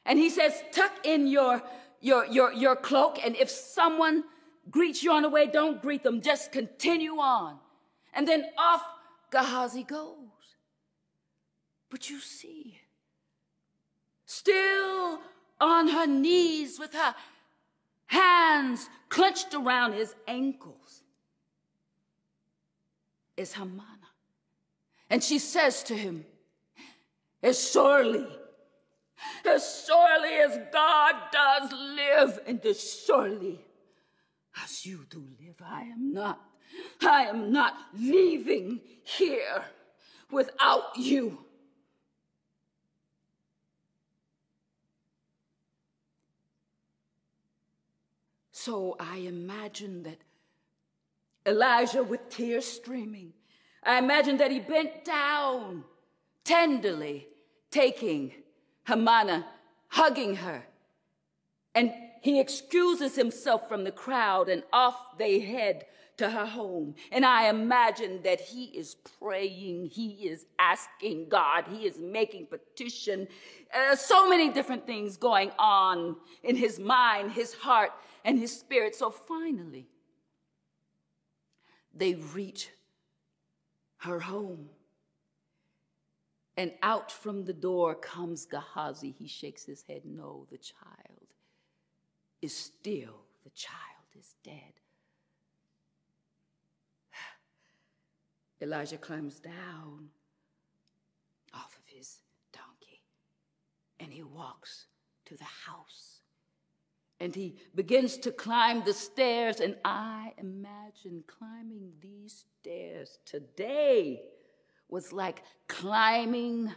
And 0.05 0.19
he 0.19 0.29
says, 0.29 0.53
tuck 0.71 0.91
in 1.03 1.25
your 1.25 1.63
your, 1.99 2.27
your, 2.27 2.53
your 2.53 2.75
cloak, 2.75 3.17
and 3.25 3.35
if 3.35 3.49
someone 3.49 4.23
greets 4.69 5.01
you 5.01 5.11
on 5.11 5.23
the 5.23 5.29
way, 5.29 5.47
don't 5.47 5.81
greet 5.81 6.03
them. 6.03 6.21
Just 6.21 6.51
continue 6.51 7.15
on. 7.15 7.57
And 8.13 8.27
then 8.27 8.45
off 8.55 8.83
Gehazi 9.31 9.81
goes. 9.81 10.45
But 11.89 12.11
you 12.11 12.19
see, 12.19 12.79
still 14.27 15.19
on 15.59 15.87
her 15.87 16.05
knees 16.05 16.77
with 16.77 16.93
her 16.93 17.15
hands 18.07 18.89
clenched 19.09 19.53
around 19.53 19.93
his 19.93 20.15
ankles, 20.27 21.03
is 23.35 23.53
Hamana. 23.53 23.83
And 25.09 25.23
she 25.23 25.39
says 25.39 25.83
to 25.83 25.95
him, 25.95 26.25
As 27.41 27.71
surely 27.71 28.27
as 29.45 29.85
surely 29.87 30.35
as 30.35 30.59
God 30.71 31.15
does 31.31 31.71
live, 31.71 32.39
and 32.45 32.63
as 32.65 33.03
surely 33.05 33.59
as 34.63 34.85
you 34.85 35.05
do 35.09 35.23
live, 35.39 35.61
I 35.63 35.83
am 35.83 36.13
not, 36.13 36.41
I 37.01 37.23
am 37.23 37.51
not 37.51 37.75
leaving 37.97 38.81
here 39.03 39.63
without 40.31 40.97
you. 40.97 41.39
So 48.67 48.97
I 48.99 49.19
imagine 49.19 50.03
that 50.03 50.17
Elijah, 51.45 52.03
with 52.03 52.29
tears 52.29 52.65
streaming, 52.65 53.31
I 53.81 53.97
imagine 53.97 54.35
that 54.39 54.51
he 54.51 54.59
bent 54.59 55.05
down 55.05 55.85
tenderly, 56.43 57.29
taking 57.71 58.33
Hamana 58.85 59.45
hugging 59.87 60.35
her. 60.35 60.65
And 61.75 61.93
he 62.21 62.41
excuses 62.41 63.15
himself 63.15 63.69
from 63.69 63.85
the 63.85 63.91
crowd 63.93 64.49
and 64.49 64.63
off 64.73 65.17
they 65.17 65.39
head 65.39 65.85
to 66.17 66.29
her 66.29 66.45
home. 66.45 66.95
And 67.11 67.25
I 67.25 67.49
imagine 67.49 68.21
that 68.23 68.41
he 68.41 68.65
is 68.65 68.95
praying, 69.19 69.89
he 69.91 70.27
is 70.27 70.45
asking 70.59 71.29
God, 71.29 71.65
he 71.69 71.85
is 71.85 71.99
making 71.99 72.47
petition. 72.47 73.27
Uh, 73.73 73.95
so 73.95 74.27
many 74.29 74.49
different 74.49 74.85
things 74.85 75.17
going 75.17 75.51
on 75.59 76.15
in 76.43 76.55
his 76.55 76.79
mind, 76.79 77.31
his 77.31 77.53
heart, 77.53 77.91
and 78.25 78.39
his 78.39 78.57
spirit. 78.57 78.95
So 78.95 79.09
finally, 79.09 79.87
they 81.93 82.15
reach 82.15 82.69
her 83.97 84.19
home. 84.19 84.69
And 86.55 86.71
out 86.81 87.11
from 87.11 87.45
the 87.45 87.53
door 87.53 87.93
comes 87.93 88.47
Gehazi. 88.47 89.11
He 89.11 89.27
shakes 89.27 89.63
his 89.63 89.83
head. 89.83 90.01
No, 90.05 90.47
the 90.49 90.57
child 90.57 91.27
is 92.41 92.55
still, 92.55 93.21
the 93.43 93.51
child 93.51 94.09
is 94.17 94.35
dead. 94.43 94.76
Elijah 98.61 98.97
climbs 98.97 99.39
down 99.39 100.09
off 101.53 101.77
of 101.77 101.83
his 101.85 102.19
donkey 102.51 103.01
and 103.99 104.11
he 104.11 104.23
walks 104.23 104.87
to 105.25 105.35
the 105.35 105.43
house. 105.43 106.21
And 107.19 107.33
he 107.33 107.55
begins 107.73 108.17
to 108.19 108.31
climb 108.31 108.83
the 108.85 108.93
stairs, 108.93 109.59
and 109.59 109.75
I 109.83 110.33
imagine 110.37 111.23
climbing 111.25 111.93
these 111.99 112.45
stairs 112.61 113.17
today 113.25 114.21
was 114.87 115.11
like 115.11 115.41
climbing 115.67 116.71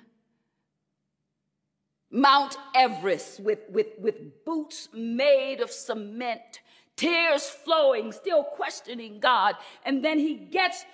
Mount 2.11 2.57
Everest 2.74 3.41
with, 3.41 3.61
with, 3.68 3.87
with 3.99 4.45
boots 4.45 4.89
made 4.93 5.61
of 5.61 5.70
cement, 5.70 6.61
tears 6.97 7.47
flowing, 7.49 8.11
still 8.11 8.43
questioning 8.43 9.20
God. 9.20 9.55
And 9.85 10.05
then 10.05 10.18
he 10.18 10.35
gets 10.35 10.85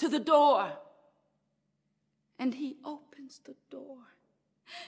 to 0.00 0.08
the 0.08 0.18
door 0.18 0.72
and 2.38 2.54
he 2.54 2.76
opens 2.84 3.40
the 3.44 3.54
door. 3.70 3.98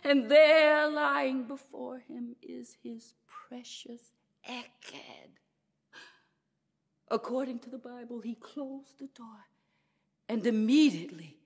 And 0.02 0.30
there 0.30 0.88
lying 0.88 1.44
before 1.44 1.98
him 1.98 2.36
is 2.42 2.76
his 2.82 3.14
precious 3.48 4.12
Echad. 4.48 5.38
According 7.08 7.58
to 7.60 7.70
the 7.70 7.78
Bible, 7.78 8.20
he 8.20 8.34
closed 8.34 8.98
the 8.98 9.08
door 9.08 9.46
and 10.28 10.46
immediately 10.46 11.36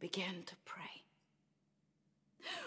began 0.00 0.42
to 0.46 0.54
pray. 0.64 0.82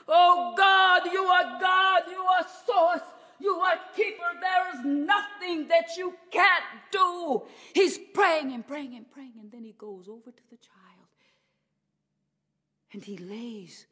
Oh 0.08 0.53
God, 0.58 1.12
you 1.12 1.24
are 1.24 1.60
God, 1.60 2.03
you 2.10 2.22
are 2.22 2.45
source, 2.66 3.10
you 3.39 3.53
are 3.55 3.79
keeper. 3.95 4.31
There 4.39 4.79
is 4.79 4.86
nothing 4.86 5.67
that 5.67 5.97
you 5.97 6.13
can't 6.31 6.63
do. 6.91 7.43
He's 7.73 7.97
praying 8.13 8.53
and 8.53 8.65
praying 8.65 8.95
and 8.95 9.09
praying, 9.11 9.33
and 9.39 9.51
then 9.51 9.63
he 9.63 9.73
goes 9.77 10.07
over 10.07 10.31
to 10.31 10.43
the 10.49 10.57
child 10.57 11.05
and 12.95 13.03
he 13.03 13.17
lays 13.17 13.88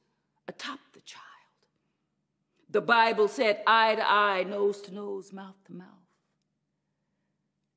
atop 0.47 0.79
the 0.93 1.01
child. 1.01 1.23
The 2.69 2.79
Bible 2.79 3.27
said 3.27 3.61
eye 3.67 3.95
to 3.95 4.09
eye, 4.09 4.43
nose 4.43 4.79
to 4.83 4.93
nose, 4.93 5.33
mouth 5.33 5.57
to 5.65 5.73
mouth. 5.73 5.87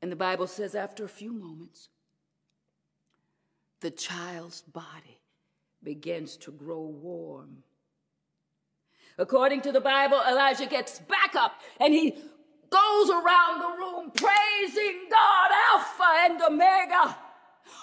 And 0.00 0.12
the 0.12 0.16
Bible 0.16 0.46
says 0.46 0.76
after 0.76 1.04
a 1.04 1.08
few 1.08 1.32
moments, 1.32 1.88
the 3.80 3.90
child's 3.90 4.60
body 4.60 5.18
begins 5.82 6.36
to 6.38 6.52
grow 6.52 6.82
warm. 6.82 7.64
According 9.18 9.62
to 9.62 9.72
the 9.72 9.80
Bible, 9.80 10.20
Elijah 10.28 10.66
gets 10.66 10.98
back 10.98 11.34
up 11.34 11.60
and 11.80 11.94
he 11.94 12.10
goes 12.10 13.10
around 13.10 13.60
the 13.60 13.78
room 13.78 14.10
praising 14.10 15.08
God, 15.10 15.50
Alpha 15.72 16.04
and 16.24 16.42
Omega. 16.42 17.16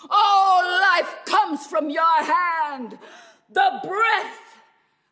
All 0.09 0.63
life 0.63 1.15
comes 1.25 1.65
from 1.65 1.89
your 1.89 2.23
hand. 2.23 2.97
The 3.49 3.79
breath 3.84 4.39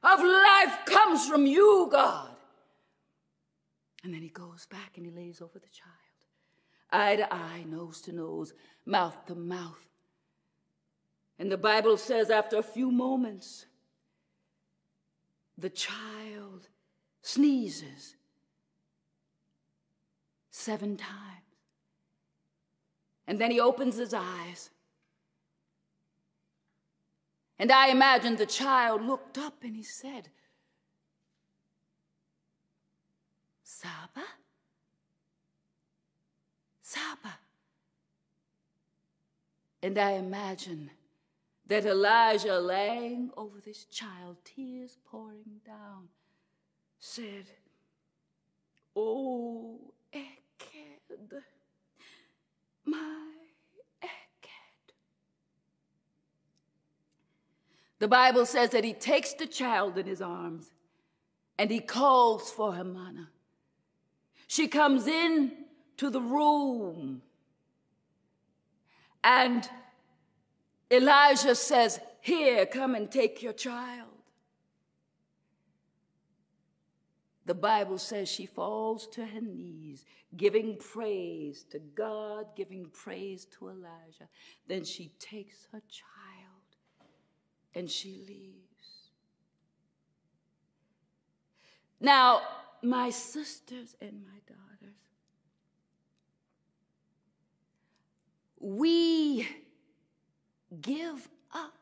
of 0.03 0.19
life 0.19 0.80
comes 0.86 1.28
from 1.28 1.45
you, 1.45 1.89
God. 1.91 2.30
And 4.03 4.13
then 4.13 4.22
he 4.22 4.30
goes 4.30 4.65
back 4.65 4.93
and 4.97 5.05
he 5.05 5.11
lays 5.11 5.41
over 5.41 5.59
the 5.59 5.67
child, 5.69 5.91
eye 6.91 7.15
to 7.17 7.34
eye, 7.34 7.65
nose 7.67 8.01
to 8.01 8.11
nose, 8.11 8.53
mouth 8.86 9.26
to 9.28 9.36
mouth. 9.36 9.88
And 11.38 11.51
the 11.51 11.57
Bible 11.57 11.97
says, 11.97 12.30
after 12.30 12.57
a 12.57 12.63
few 12.63 12.91
moments, 12.91 13.65
the 15.58 15.70
child 15.70 16.68
sneezes 17.22 18.16
seven 20.49 20.97
times. 20.97 21.41
And 23.28 23.39
then 23.39 23.52
he 23.52 23.60
opens 23.60 23.97
his 23.97 24.14
eyes. 24.14 24.70
And 27.58 27.72
I 27.72 27.89
imagine 27.89 28.36
the 28.36 28.45
child 28.45 29.04
looked 29.04 29.38
up 29.38 29.64
and 29.64 29.76
he 29.76 29.84
said, 29.84 30.30
Saba? 33.64 34.26
Saba. 36.82 37.38
And 39.84 39.97
I 39.97 40.12
imagine 40.12 40.91
that 41.72 41.86
Elijah, 41.86 42.59
laying 42.59 43.32
over 43.38 43.61
this 43.63 43.86
child, 43.86 44.36
tears 44.43 44.97
pouring 45.09 45.61
down, 45.65 46.09
said, 46.99 47.45
Oh, 48.93 49.80
Echad, 50.13 51.41
my 52.84 53.26
Echad. 54.03 54.91
The 57.99 58.07
Bible 58.09 58.45
says 58.45 58.72
that 58.72 58.84
he 58.84 58.91
takes 58.91 59.32
the 59.32 59.47
child 59.47 59.97
in 59.97 60.07
his 60.07 60.22
arms 60.22 60.72
and 61.57 61.72
he 61.72 61.80
calls 61.80 62.51
for 62.51 62.74
her 62.74 62.84
Hamana. 62.84 63.28
She 64.45 64.67
comes 64.67 65.07
in 65.07 65.53
to 65.95 66.09
the 66.09 66.19
room 66.19 67.22
and 69.24 69.69
Elijah 70.92 71.56
says, 71.56 72.00
Here, 72.20 72.66
come 72.66 72.96
and 72.96 73.10
take 73.10 73.42
your 73.42 73.54
child. 73.54 74.08
The 77.46 77.56
Bible 77.56 77.98
says 77.98 78.30
she 78.30 78.46
falls 78.46 79.08
to 79.08 79.26
her 79.26 79.42
knees, 79.42 80.06
giving 80.38 80.78
praise 80.78 81.66
to 81.72 81.80
God, 81.80 82.56
giving 82.56 82.88
praise 82.94 83.46
to 83.58 83.70
Elijah. 83.70 84.28
Then 84.68 84.84
she 84.84 85.12
takes 85.20 85.68
her 85.72 85.82
child 85.89 86.62
and 87.74 87.89
she 87.89 88.24
leaves. 88.28 88.62
Now, 92.00 92.42
my 92.84 93.10
sisters 93.10 93.96
and 94.02 94.24
my 94.24 94.39
daughters, 94.48 94.96
we 98.60 99.48
give 100.80 101.28
up 101.53 101.74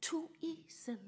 too 0.00 0.28
easily. 0.40 0.98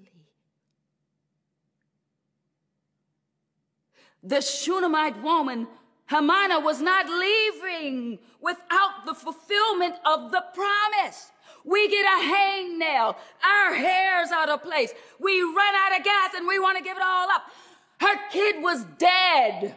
The 4.23 4.41
Shunammite 4.41 5.23
woman, 5.23 5.67
Hamana, 6.11 6.63
was 6.63 6.81
not 6.81 7.09
leaving 7.09 8.19
without 8.41 9.07
the 9.07 9.15
fulfillment 9.15 9.95
of 10.05 10.31
the 10.31 10.45
promise. 10.55 11.33
We 11.65 11.89
get 11.89 12.05
a 12.05 12.23
hangnail, 12.25 13.17
our 13.45 13.75
hair's 13.75 14.31
out 14.31 14.49
of 14.49 14.63
place. 14.63 14.93
We 15.19 15.41
run 15.41 15.75
out 15.75 15.99
of 15.99 16.05
gas 16.05 16.35
and 16.37 16.47
we 16.47 16.59
want 16.59 16.79
to 16.79 16.85
give 16.85 16.97
it 16.97 17.03
all 17.03 17.31
up. 17.31 17.43
Her 18.01 18.19
kid 18.31 18.63
was 18.63 18.85
dead. 18.99 19.75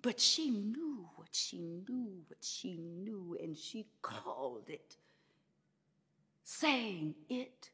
But 0.00 0.20
she 0.20 0.50
knew 0.50 1.08
what 1.16 1.28
she 1.32 1.58
knew, 1.58 2.22
what 2.28 2.38
she 2.42 2.78
knew, 2.78 3.17
and 3.48 3.56
she 3.56 3.86
called 4.02 4.68
it, 4.68 4.98
saying, 6.44 7.14
It 7.30 7.70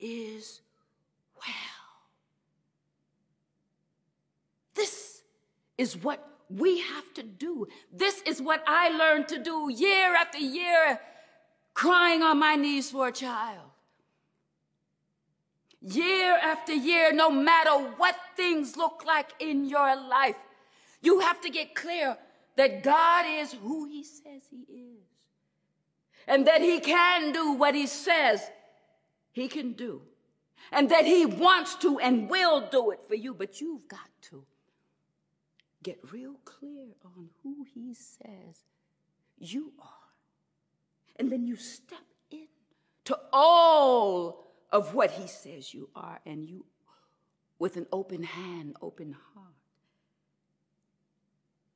is 0.00 0.60
well. 1.36 1.54
This 4.74 5.22
is 5.76 5.96
what 5.96 6.28
we 6.50 6.80
have 6.80 7.14
to 7.14 7.22
do. 7.22 7.68
This 7.92 8.22
is 8.22 8.42
what 8.42 8.64
I 8.66 8.88
learned 8.88 9.28
to 9.28 9.38
do 9.38 9.70
year 9.70 10.16
after 10.16 10.38
year, 10.38 10.98
crying 11.74 12.24
on 12.24 12.40
my 12.40 12.56
knees 12.56 12.90
for 12.90 13.06
a 13.06 13.12
child. 13.12 13.70
Year 15.80 16.36
after 16.42 16.74
year, 16.74 17.12
no 17.12 17.30
matter 17.30 17.70
what 17.98 18.16
things 18.36 18.76
look 18.76 19.04
like 19.06 19.30
in 19.38 19.64
your 19.64 19.94
life, 19.94 20.38
you 21.00 21.20
have 21.20 21.40
to 21.42 21.50
get 21.50 21.76
clear 21.76 22.18
that 22.58 22.82
God 22.82 23.24
is 23.26 23.52
who 23.52 23.86
He 23.86 24.02
says 24.02 24.42
He 24.50 24.66
is, 24.70 25.06
and 26.26 26.46
that 26.48 26.60
He 26.60 26.80
can 26.80 27.32
do 27.32 27.52
what 27.52 27.74
He 27.74 27.86
says 27.86 28.42
He 29.30 29.46
can 29.46 29.72
do, 29.72 30.02
and 30.72 30.90
that 30.90 31.06
He 31.06 31.24
wants 31.24 31.76
to 31.76 32.00
and 32.00 32.28
will 32.28 32.68
do 32.68 32.90
it 32.90 33.00
for 33.06 33.14
you, 33.14 33.32
but 33.32 33.60
you've 33.60 33.86
got 33.86 34.10
to 34.22 34.44
get 35.84 36.00
real 36.12 36.34
clear 36.44 36.88
on 37.04 37.30
who 37.44 37.64
He 37.72 37.94
says 37.94 38.64
you 39.38 39.72
are. 39.78 39.88
And 41.14 41.30
then 41.30 41.46
you 41.46 41.54
step 41.54 41.98
in 42.32 42.48
to 43.04 43.18
all 43.32 44.52
of 44.72 44.94
what 44.94 45.12
He 45.12 45.28
says 45.28 45.72
you 45.72 45.90
are, 45.94 46.20
and 46.26 46.44
you, 46.44 46.64
with 47.60 47.76
an 47.76 47.86
open 47.92 48.24
hand, 48.24 48.76
open 48.82 49.16
heart, 49.34 49.57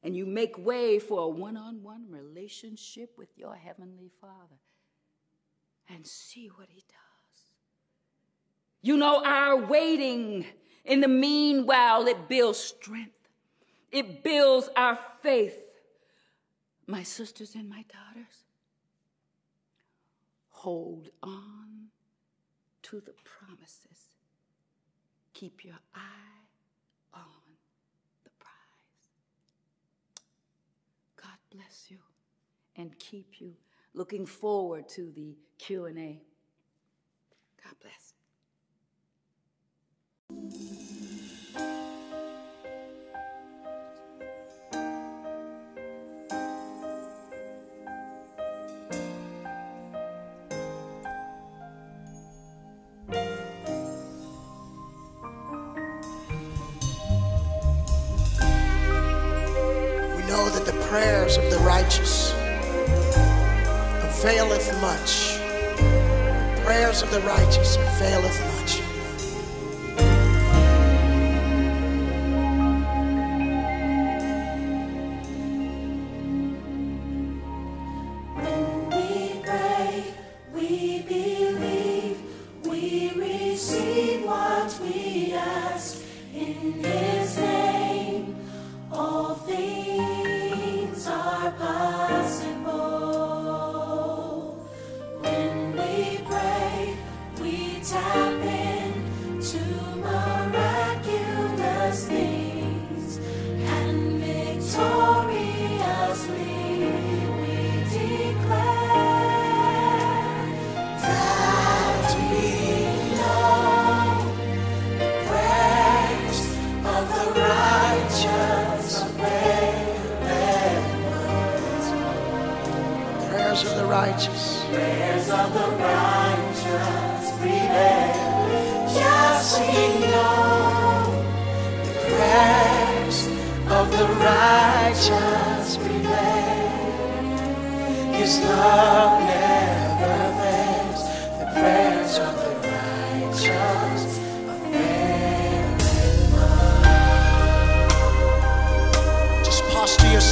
and 0.02 0.16
you 0.16 0.26
make 0.26 0.58
way 0.58 0.98
for 0.98 1.20
a 1.20 1.28
one 1.28 1.56
on 1.56 1.82
one 1.82 2.06
relationship 2.08 3.10
with 3.16 3.28
your 3.36 3.54
Heavenly 3.54 4.10
Father 4.20 4.60
and 5.88 6.06
see 6.06 6.48
what 6.48 6.68
He 6.70 6.84
does. 6.88 7.40
You 8.80 8.96
know, 8.96 9.22
our 9.24 9.56
waiting 9.56 10.44
in 10.84 11.00
the 11.00 11.08
meanwhile, 11.08 12.06
it 12.06 12.28
builds 12.28 12.58
strength, 12.58 13.28
it 13.90 14.24
builds 14.24 14.68
our 14.76 14.98
faith. 15.22 15.58
My 16.86 17.04
sisters 17.04 17.54
and 17.54 17.68
my 17.70 17.84
daughters, 17.84 18.44
hold 20.48 21.10
on 21.22 21.88
to 22.82 23.00
the 23.00 23.14
promises. 23.24 24.10
Keep 25.32 25.64
your 25.64 25.78
eye 25.94 26.44
on 27.14 27.22
the 28.24 28.30
prize. 28.38 29.08
God 31.16 31.38
bless 31.54 31.86
you 31.88 31.98
and 32.76 32.98
keep 32.98 33.40
you. 33.40 33.54
Looking 33.94 34.26
forward 34.26 34.88
to 34.90 35.12
the 35.14 35.36
Q&A. 35.58 36.22
God 37.62 37.74
bless. 37.80 38.14
Prayers 61.32 61.52
of 61.52 61.58
the 61.58 61.66
righteous 61.66 62.32
availeth 64.02 64.80
much. 64.82 65.38
The 65.38 66.62
prayers 66.64 67.02
of 67.02 67.10
the 67.10 67.20
righteous 67.20 67.76
availeth 67.76 68.38
much. 68.56 68.81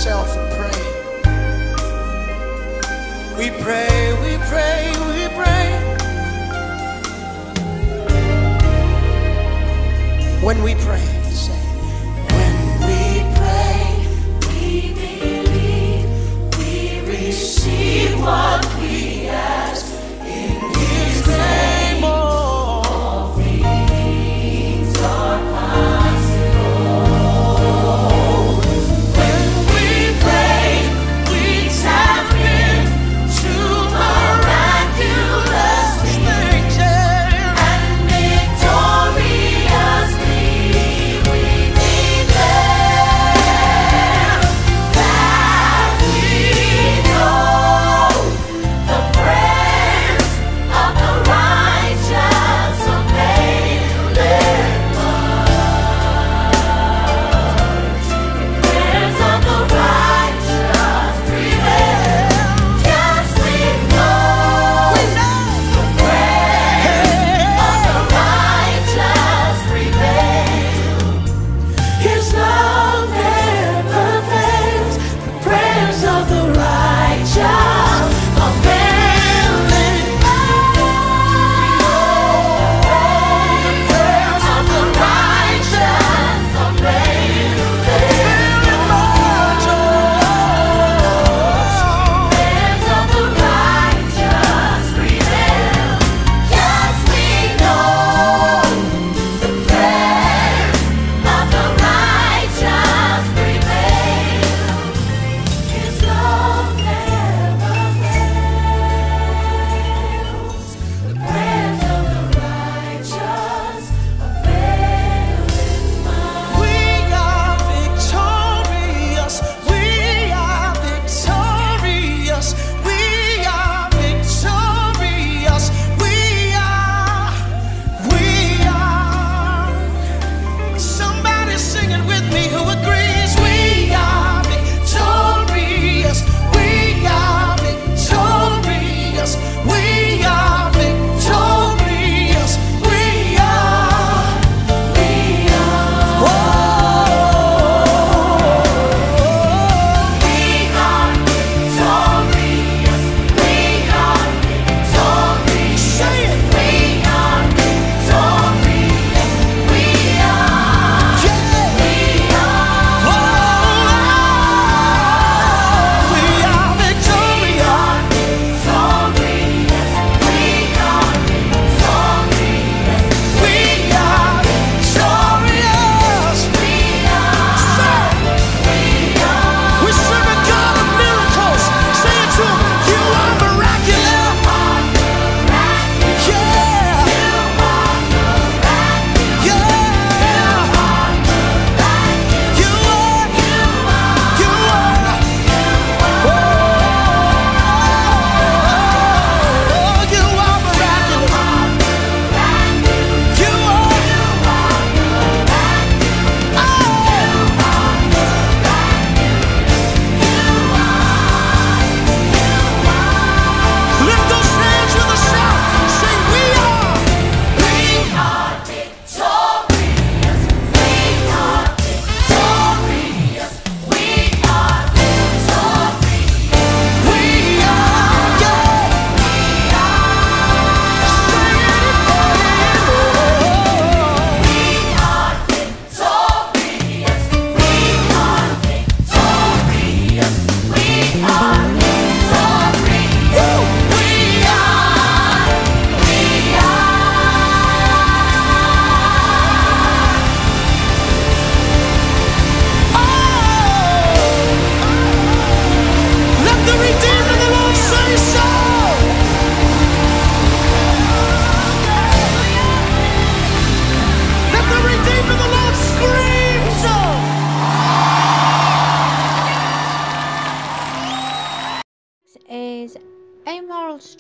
yourself 0.01 0.35
and 0.35 0.51
pray. 0.57 0.81
We 3.37 3.51
pray, 3.63 4.13
we 4.23 4.39
pray, 4.49 4.95
we 5.11 5.29
pray. 5.37 5.67
When 10.43 10.63
we 10.63 10.75
pray. 10.77 11.20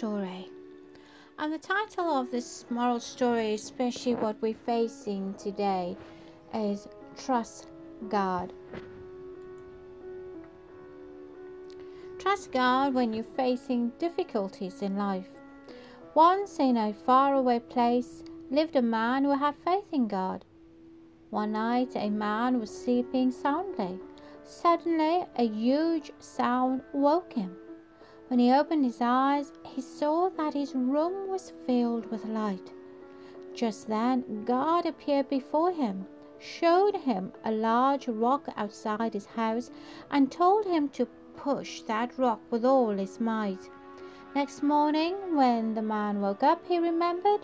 Story. 0.00 0.48
And 1.38 1.52
the 1.52 1.58
title 1.58 2.06
of 2.06 2.30
this 2.30 2.64
moral 2.70 3.00
story, 3.00 3.52
especially 3.52 4.14
what 4.14 4.40
we're 4.40 4.54
facing 4.54 5.34
today, 5.34 5.94
is 6.54 6.88
Trust 7.18 7.66
God. 8.08 8.54
Trust 12.18 12.50
God 12.50 12.94
when 12.94 13.12
you're 13.12 13.36
facing 13.36 13.92
difficulties 13.98 14.80
in 14.80 14.96
life. 14.96 15.28
Once 16.14 16.58
in 16.58 16.78
a 16.78 16.94
faraway 16.94 17.58
place 17.58 18.24
lived 18.50 18.76
a 18.76 18.80
man 18.80 19.24
who 19.24 19.36
had 19.36 19.54
faith 19.54 19.92
in 19.92 20.08
God. 20.08 20.46
One 21.28 21.52
night, 21.52 21.92
a 21.94 22.08
man 22.08 22.58
was 22.58 22.70
sleeping 22.70 23.30
soundly. 23.30 24.00
Suddenly, 24.44 25.26
a 25.36 25.46
huge 25.46 26.10
sound 26.20 26.80
woke 26.94 27.34
him. 27.34 27.54
When 28.30 28.38
he 28.38 28.52
opened 28.52 28.84
his 28.84 29.00
eyes, 29.00 29.52
he 29.64 29.80
saw 29.80 30.28
that 30.36 30.54
his 30.54 30.72
room 30.72 31.28
was 31.28 31.50
filled 31.66 32.06
with 32.12 32.24
light. 32.26 32.72
Just 33.54 33.88
then, 33.88 34.44
God 34.44 34.86
appeared 34.86 35.28
before 35.28 35.72
him, 35.72 36.06
showed 36.38 36.94
him 36.94 37.32
a 37.44 37.50
large 37.50 38.06
rock 38.06 38.48
outside 38.56 39.14
his 39.14 39.26
house, 39.26 39.72
and 40.12 40.30
told 40.30 40.64
him 40.64 40.88
to 40.90 41.08
push 41.34 41.82
that 41.82 42.16
rock 42.18 42.40
with 42.52 42.64
all 42.64 42.90
his 42.90 43.18
might. 43.18 43.68
Next 44.36 44.62
morning, 44.62 45.16
when 45.34 45.74
the 45.74 45.82
man 45.82 46.20
woke 46.20 46.44
up, 46.44 46.64
he 46.68 46.78
remembered 46.78 47.40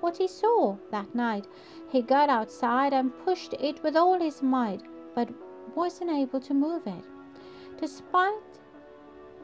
what 0.00 0.18
he 0.18 0.28
saw 0.28 0.76
that 0.90 1.14
night. 1.14 1.46
He 1.88 2.02
got 2.02 2.28
outside 2.28 2.92
and 2.92 3.18
pushed 3.24 3.54
it 3.54 3.82
with 3.82 3.96
all 3.96 4.20
his 4.20 4.42
might, 4.42 4.82
but 5.14 5.30
wasn't 5.74 6.10
able 6.10 6.40
to 6.40 6.52
move 6.52 6.86
it. 6.86 7.04
Despite 7.80 8.45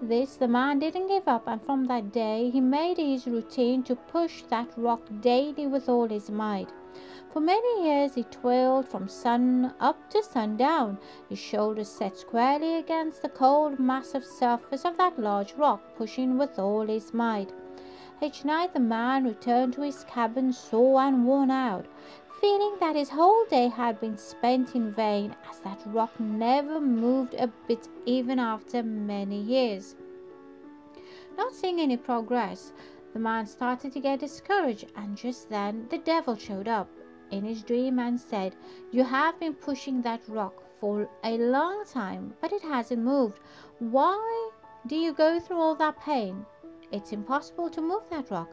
this, 0.09 0.37
the 0.37 0.49
man 0.49 0.79
didn't 0.79 1.09
give 1.09 1.27
up, 1.27 1.47
and 1.47 1.63
from 1.63 1.85
that 1.87 2.13
day 2.13 2.51
he 2.51 2.61
made 2.61 2.99
it 2.99 3.07
his 3.07 3.27
routine 3.27 3.83
to 3.85 3.97
push 3.97 4.43
that 4.51 4.69
rock 4.77 5.01
daily 5.21 5.67
with 5.67 5.89
all 5.89 6.09
his 6.09 6.31
might. 6.31 6.69
For 7.33 7.41
many 7.41 7.89
years 7.89 8.15
he 8.15 8.25
toiled 8.25 8.87
from 8.87 9.09
sun 9.09 9.73
up 9.81 10.11
to 10.11 10.23
sundown, 10.23 10.99
his 11.29 11.39
shoulders 11.39 11.89
set 11.89 12.19
squarely 12.19 12.77
against 12.77 13.23
the 13.23 13.31
cold, 13.31 13.79
massive 13.79 14.25
surface 14.25 14.85
of 14.85 14.99
that 14.99 15.19
large 15.19 15.55
rock, 15.55 15.81
pushing 15.97 16.37
with 16.37 16.59
all 16.59 16.87
his 16.87 17.15
might. 17.15 17.53
Each 18.21 18.45
night 18.45 18.73
the 18.75 18.81
man 18.81 19.25
returned 19.25 19.73
to 19.73 19.81
his 19.81 20.05
cabin 20.05 20.53
sore 20.53 21.01
and 21.01 21.27
worn 21.27 21.51
out, 21.51 21.87
feeling 22.43 22.75
that 22.81 22.97
his 22.97 23.09
whole 23.09 23.45
day 23.45 23.69
had 23.69 24.01
been 24.01 24.19
spent 24.19 24.75
in 24.75 24.93
vain, 24.93 25.33
as 25.49 25.61
that 25.61 25.81
rock 25.87 26.19
never 26.19 26.81
moved 26.81 27.35
a 27.35 27.47
bit 27.69 27.89
even 28.05 28.41
after 28.41 28.83
many 28.83 29.41
years. 29.41 29.95
Not 31.39 31.55
seeing 31.55 31.81
any 31.81 31.97
progress, 31.97 32.73
the 33.13 33.21
man 33.21 33.47
started 33.47 33.93
to 33.93 34.01
get 34.01 34.19
discouraged, 34.19 34.91
and 34.97 35.17
just 35.17 35.51
then 35.51 35.87
the 35.89 35.99
devil 35.99 36.35
showed 36.35 36.67
up 36.67 36.89
in 37.31 37.45
his 37.45 37.63
dream 37.63 38.01
and 38.01 38.19
said, 38.19 38.57
You 38.91 39.05
have 39.05 39.39
been 39.39 39.55
pushing 39.55 40.03
that 40.03 40.29
rock 40.29 40.65
for 40.81 41.09
a 41.23 41.39
long 41.39 41.85
time, 41.85 42.35
but 42.41 42.53
it 42.53 42.63
hasn't 42.63 43.05
moved. 43.05 43.39
Why 43.79 44.51
do 44.89 44.97
you 44.97 45.13
go 45.13 45.39
through 45.39 45.61
all 45.61 45.77
that 45.77 46.01
pain? 46.01 46.45
It's 46.91 47.13
impossible 47.13 47.71
to 47.71 47.81
move 47.81 48.03
that 48.11 48.33
rock. 48.33 48.49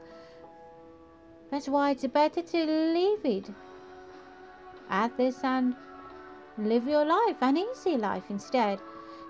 That's 1.50 1.68
why 1.68 1.90
it's 1.90 2.06
better 2.06 2.44
to 2.44 2.66
leave 2.66 3.26
it 3.26 3.50
at 4.90 5.16
this 5.18 5.44
and 5.44 5.76
live 6.58 6.88
your 6.88 7.06
life, 7.06 7.38
an 7.42 7.58
easy 7.58 7.98
life 7.98 8.30
instead. 8.30 8.80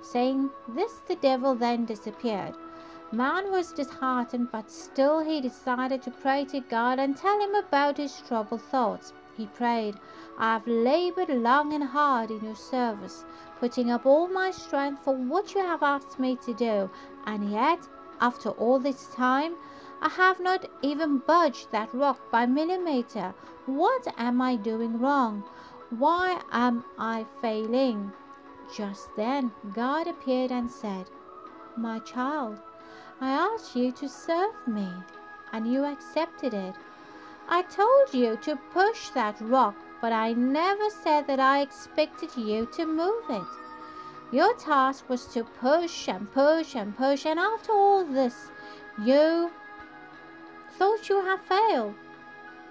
Saying 0.02 0.50
this, 0.70 1.00
the 1.08 1.16
devil 1.16 1.56
then 1.56 1.86
disappeared. 1.86 2.56
Man 3.12 3.52
was 3.52 3.74
disheartened, 3.74 4.52
but 4.52 4.70
still 4.70 5.20
he 5.20 5.42
decided 5.42 6.02
to 6.04 6.12
pray 6.12 6.46
to 6.46 6.60
God 6.60 7.00
and 7.00 7.18
tell 7.18 7.40
him 7.40 7.56
about 7.56 7.98
his 7.98 8.22
troubled 8.28 8.62
thoughts. 8.62 9.14
He 9.36 9.48
prayed, 9.48 9.96
I 10.38 10.54
have 10.54 10.68
labored 10.68 11.30
long 11.30 11.74
and 11.74 11.84
hard 11.84 12.30
in 12.30 12.44
your 12.44 12.56
service, 12.56 13.26
putting 13.60 13.90
up 13.90 14.06
all 14.06 14.28
my 14.28 14.52
strength 14.52 15.04
for 15.04 15.16
what 15.16 15.56
you 15.56 15.62
have 15.62 15.82
asked 15.82 16.20
me 16.20 16.36
to 16.46 16.54
do, 16.54 16.90
and 17.26 17.52
yet, 17.52 17.80
after 18.22 18.50
all 18.52 18.80
this 18.80 19.08
time, 19.16 19.56
I 20.02 20.08
have 20.08 20.40
not 20.40 20.66
even 20.82 21.18
budged 21.18 21.72
that 21.72 21.94
rock 21.94 22.32
by 22.32 22.46
millimeter. 22.46 23.34
What 23.66 24.08
am 24.18 24.42
I 24.42 24.56
doing 24.56 25.00
wrong? 25.00 25.44
Why 25.90 26.42
am 26.52 26.86
I 26.98 27.26
failing? 27.42 28.14
Just 28.74 29.14
then 29.16 29.52
God 29.74 30.08
appeared 30.08 30.52
and 30.52 30.72
said, 30.72 31.10
My 31.76 32.00
child, 32.00 32.62
I 33.20 33.32
asked 33.32 33.76
you 33.76 33.92
to 33.92 34.08
serve 34.08 34.56
me, 34.66 34.88
and 35.52 35.68
you 35.68 35.84
accepted 35.84 36.54
it. 36.54 36.76
I 37.50 37.64
told 37.64 38.14
you 38.14 38.38
to 38.38 38.56
push 38.72 39.10
that 39.10 39.42
rock, 39.42 39.76
but 40.00 40.14
I 40.14 40.32
never 40.34 40.90
said 40.90 41.28
that 41.28 41.40
I 41.40 41.60
expected 41.60 42.38
you 42.38 42.68
to 42.68 42.86
move 42.86 43.30
it. 43.30 43.48
Your 44.32 44.54
task 44.54 45.10
was 45.10 45.26
to 45.34 45.44
push 45.44 46.08
and 46.08 46.32
push 46.32 46.76
and 46.76 46.96
push, 46.96 47.26
and 47.26 47.40
after 47.40 47.74
all 47.74 48.06
this, 48.06 48.52
you 49.04 49.52
thought 50.80 51.10
you 51.10 51.22
had 51.22 51.42
failed. 51.42 51.94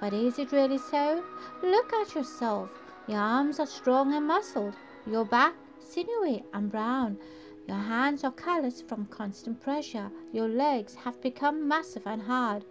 But 0.00 0.14
is 0.14 0.38
it 0.38 0.50
really 0.50 0.78
so? 0.78 1.22
Look 1.62 1.92
at 1.92 2.14
yourself. 2.14 2.70
Your 3.06 3.18
arms 3.18 3.60
are 3.60 3.66
strong 3.66 4.14
and 4.14 4.26
muscled, 4.26 4.72
your 5.06 5.26
back 5.26 5.54
sinewy 5.78 6.42
and 6.54 6.70
brown. 6.70 7.18
Your 7.66 7.76
hands 7.76 8.24
are 8.24 8.32
calloused 8.32 8.88
from 8.88 9.04
constant 9.06 9.60
pressure. 9.60 10.10
Your 10.32 10.48
legs 10.48 10.94
have 10.94 11.20
become 11.20 11.68
massive 11.68 12.06
and 12.06 12.22
hard. 12.22 12.64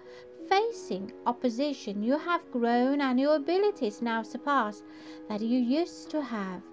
Facing 0.50 1.12
opposition, 1.28 2.02
you 2.02 2.18
have 2.18 2.52
grown 2.52 3.00
and 3.00 3.20
your 3.20 3.36
abilities 3.36 4.02
now 4.02 4.24
surpass 4.24 4.82
that 5.30 5.42
you 5.42 5.60
used 5.60 6.10
to 6.10 6.22
have. 6.24 6.64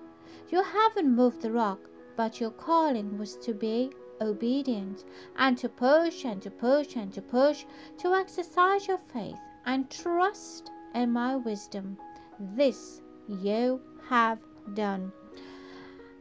You 0.48 0.62
haven't 0.62 1.14
moved 1.14 1.42
the 1.42 1.50
rock, 1.50 1.80
but 2.16 2.40
your 2.40 2.52
calling 2.52 3.18
was 3.18 3.36
to 3.38 3.52
be 3.52 3.90
obedient 4.20 5.04
and 5.36 5.56
to 5.58 5.68
push 5.68 6.24
and 6.24 6.40
to 6.42 6.50
push 6.50 6.96
and 6.96 7.12
to 7.12 7.22
push 7.22 7.64
to 7.98 8.14
exercise 8.14 8.86
your 8.86 9.00
faith 9.12 9.38
and 9.66 9.90
trust 9.90 10.70
in 10.94 11.12
my 11.12 11.36
wisdom. 11.36 11.96
This 12.38 13.02
you 13.28 13.80
have 14.08 14.38
done. 14.74 15.12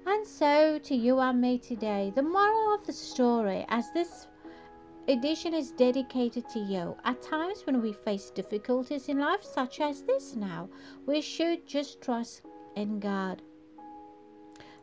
And 0.05 0.27
so 0.27 0.79
to 0.79 0.95
you 0.95 1.19
and 1.19 1.39
me 1.39 1.57
today, 1.57 2.11
the 2.15 2.23
moral 2.23 2.75
of 2.75 2.85
the 2.85 2.93
story, 2.93 3.65
as 3.69 3.91
this 3.93 4.27
edition 5.07 5.53
is 5.53 5.71
dedicated 5.71 6.47
to 6.49 6.59
you, 6.59 6.95
at 7.05 7.21
times 7.21 7.65
when 7.65 7.81
we 7.81 7.93
face 7.93 8.29
difficulties 8.29 9.09
in 9.09 9.19
life, 9.19 9.43
such 9.43 9.79
as 9.79 10.03
this 10.03 10.35
now, 10.35 10.69
we 11.05 11.21
should 11.21 11.65
just 11.65 12.01
trust 12.01 12.41
in 12.75 12.99
God 12.99 13.41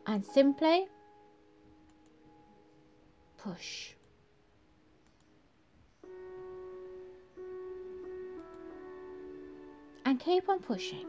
and 0.07 0.25
simply 0.25 0.89
push. 3.43 3.93
And 10.05 10.19
keep 10.19 10.49
on 10.49 10.61
pushing. 10.61 11.07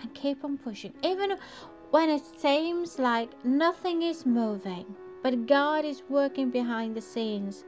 And 0.00 0.14
keep 0.14 0.44
on 0.44 0.58
pushing. 0.58 0.92
Even 1.02 1.36
when 1.90 2.08
it 2.08 2.22
seems 2.38 2.98
like 2.98 3.30
nothing 3.44 4.02
is 4.02 4.24
moving, 4.24 4.86
but 5.22 5.46
God 5.46 5.84
is 5.84 6.02
working 6.08 6.50
behind 6.50 6.94
the 6.94 7.00
scenes. 7.00 7.64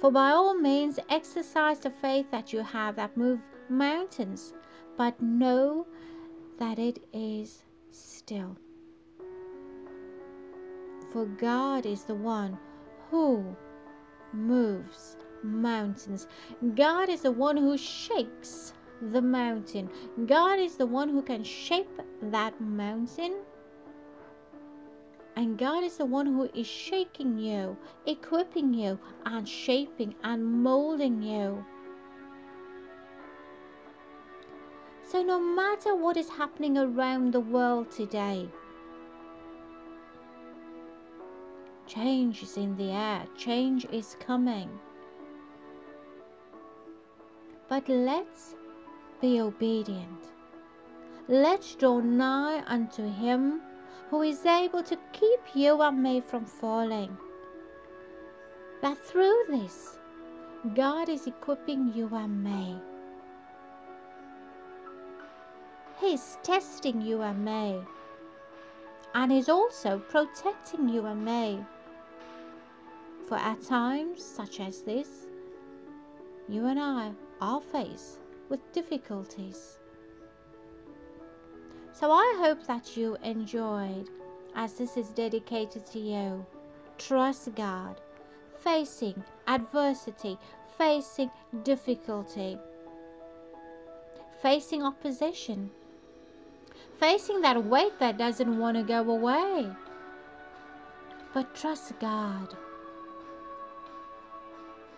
For 0.00 0.10
by 0.10 0.30
all 0.32 0.54
means, 0.54 0.98
exercise 1.08 1.78
the 1.80 1.90
faith 1.90 2.30
that 2.30 2.52
you 2.52 2.60
have 2.60 2.96
that 2.96 3.16
move 3.16 3.40
mountains, 3.68 4.52
but 4.96 5.20
know 5.20 5.86
that 6.58 6.78
it 6.78 7.02
is 7.12 7.64
still. 7.90 8.56
For 11.16 11.24
God 11.24 11.86
is 11.86 12.04
the 12.04 12.14
one 12.14 12.58
who 13.10 13.56
moves 14.34 15.16
mountains. 15.42 16.26
God 16.74 17.08
is 17.08 17.22
the 17.22 17.32
one 17.32 17.56
who 17.56 17.78
shakes 17.78 18.74
the 19.00 19.22
mountain. 19.22 19.88
God 20.26 20.58
is 20.58 20.76
the 20.76 20.84
one 20.84 21.08
who 21.08 21.22
can 21.22 21.42
shape 21.42 22.02
that 22.20 22.60
mountain. 22.60 23.32
And 25.36 25.56
God 25.56 25.84
is 25.84 25.96
the 25.96 26.04
one 26.04 26.26
who 26.26 26.50
is 26.54 26.66
shaking 26.66 27.38
you, 27.38 27.78
equipping 28.04 28.74
you, 28.74 28.98
and 29.24 29.48
shaping 29.48 30.14
and 30.22 30.44
molding 30.44 31.22
you. 31.22 31.64
So, 35.02 35.22
no 35.22 35.40
matter 35.40 35.96
what 35.96 36.18
is 36.18 36.28
happening 36.28 36.76
around 36.76 37.32
the 37.32 37.40
world 37.40 37.90
today, 37.90 38.50
change 41.86 42.42
is 42.42 42.56
in 42.56 42.76
the 42.76 42.90
air, 42.90 43.26
change 43.36 43.86
is 43.92 44.16
coming. 44.20 44.68
But 47.68 47.88
let's 47.88 48.54
be 49.20 49.40
obedient. 49.40 50.32
Let's 51.28 51.74
draw 51.74 52.00
nigh 52.00 52.62
unto 52.66 53.02
him 53.12 53.60
who 54.10 54.22
is 54.22 54.46
able 54.46 54.82
to 54.84 54.96
keep 55.12 55.40
you 55.54 55.82
and 55.82 56.02
me 56.02 56.20
from 56.20 56.44
falling. 56.44 57.16
that 58.82 58.98
through 58.98 59.44
this, 59.48 59.98
God 60.74 61.08
is 61.08 61.26
equipping 61.26 61.92
you 61.94 62.08
and 62.12 62.44
me. 62.44 62.76
He's 66.00 66.38
testing 66.42 67.00
you 67.00 67.22
and 67.22 67.44
me. 67.44 67.80
And 69.14 69.32
He's 69.32 69.48
also 69.48 69.98
protecting 69.98 70.88
you 70.88 71.06
and 71.06 71.24
me. 71.24 71.64
For 73.26 73.34
at 73.36 73.60
times 73.60 74.24
such 74.24 74.60
as 74.60 74.82
this, 74.82 75.26
you 76.48 76.66
and 76.66 76.78
I 76.78 77.10
are 77.40 77.60
faced 77.60 78.20
with 78.48 78.72
difficulties. 78.72 79.80
So 81.92 82.12
I 82.12 82.36
hope 82.38 82.64
that 82.68 82.96
you 82.96 83.16
enjoyed, 83.24 84.10
as 84.54 84.74
this 84.74 84.96
is 84.96 85.08
dedicated 85.08 85.84
to 85.86 85.98
you. 85.98 86.46
Trust 86.98 87.52
God, 87.56 88.00
facing 88.60 89.20
adversity, 89.48 90.38
facing 90.78 91.30
difficulty, 91.64 92.56
facing 94.40 94.84
opposition, 94.84 95.68
facing 97.00 97.40
that 97.40 97.64
weight 97.64 97.98
that 97.98 98.18
doesn't 98.18 98.56
want 98.56 98.76
to 98.76 98.84
go 98.84 99.00
away. 99.10 99.66
But 101.34 101.56
trust 101.56 101.98
God 101.98 102.56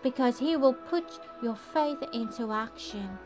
because 0.01 0.39
He 0.39 0.55
will 0.55 0.73
put 0.73 1.19
your 1.41 1.55
faith 1.55 2.01
into 2.13 2.51
action. 2.51 3.17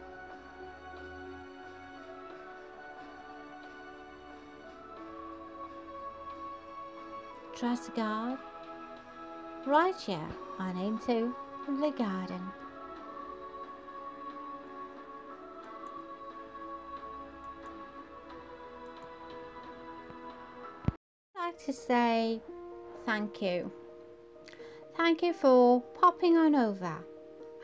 Trust 7.55 7.93
God 7.95 8.37
right 9.65 9.95
here 9.95 10.27
on 10.59 10.77
Into 10.77 11.33
the 11.67 11.91
Garden. 11.91 12.41
I'd 21.35 21.47
like 21.47 21.65
to 21.65 21.73
say 21.73 22.41
thank 23.05 23.41
you. 23.41 23.71
Thank 24.95 25.23
you 25.23 25.33
for 25.33 25.81
popping 25.99 26.37
on 26.37 26.53
over 26.53 26.95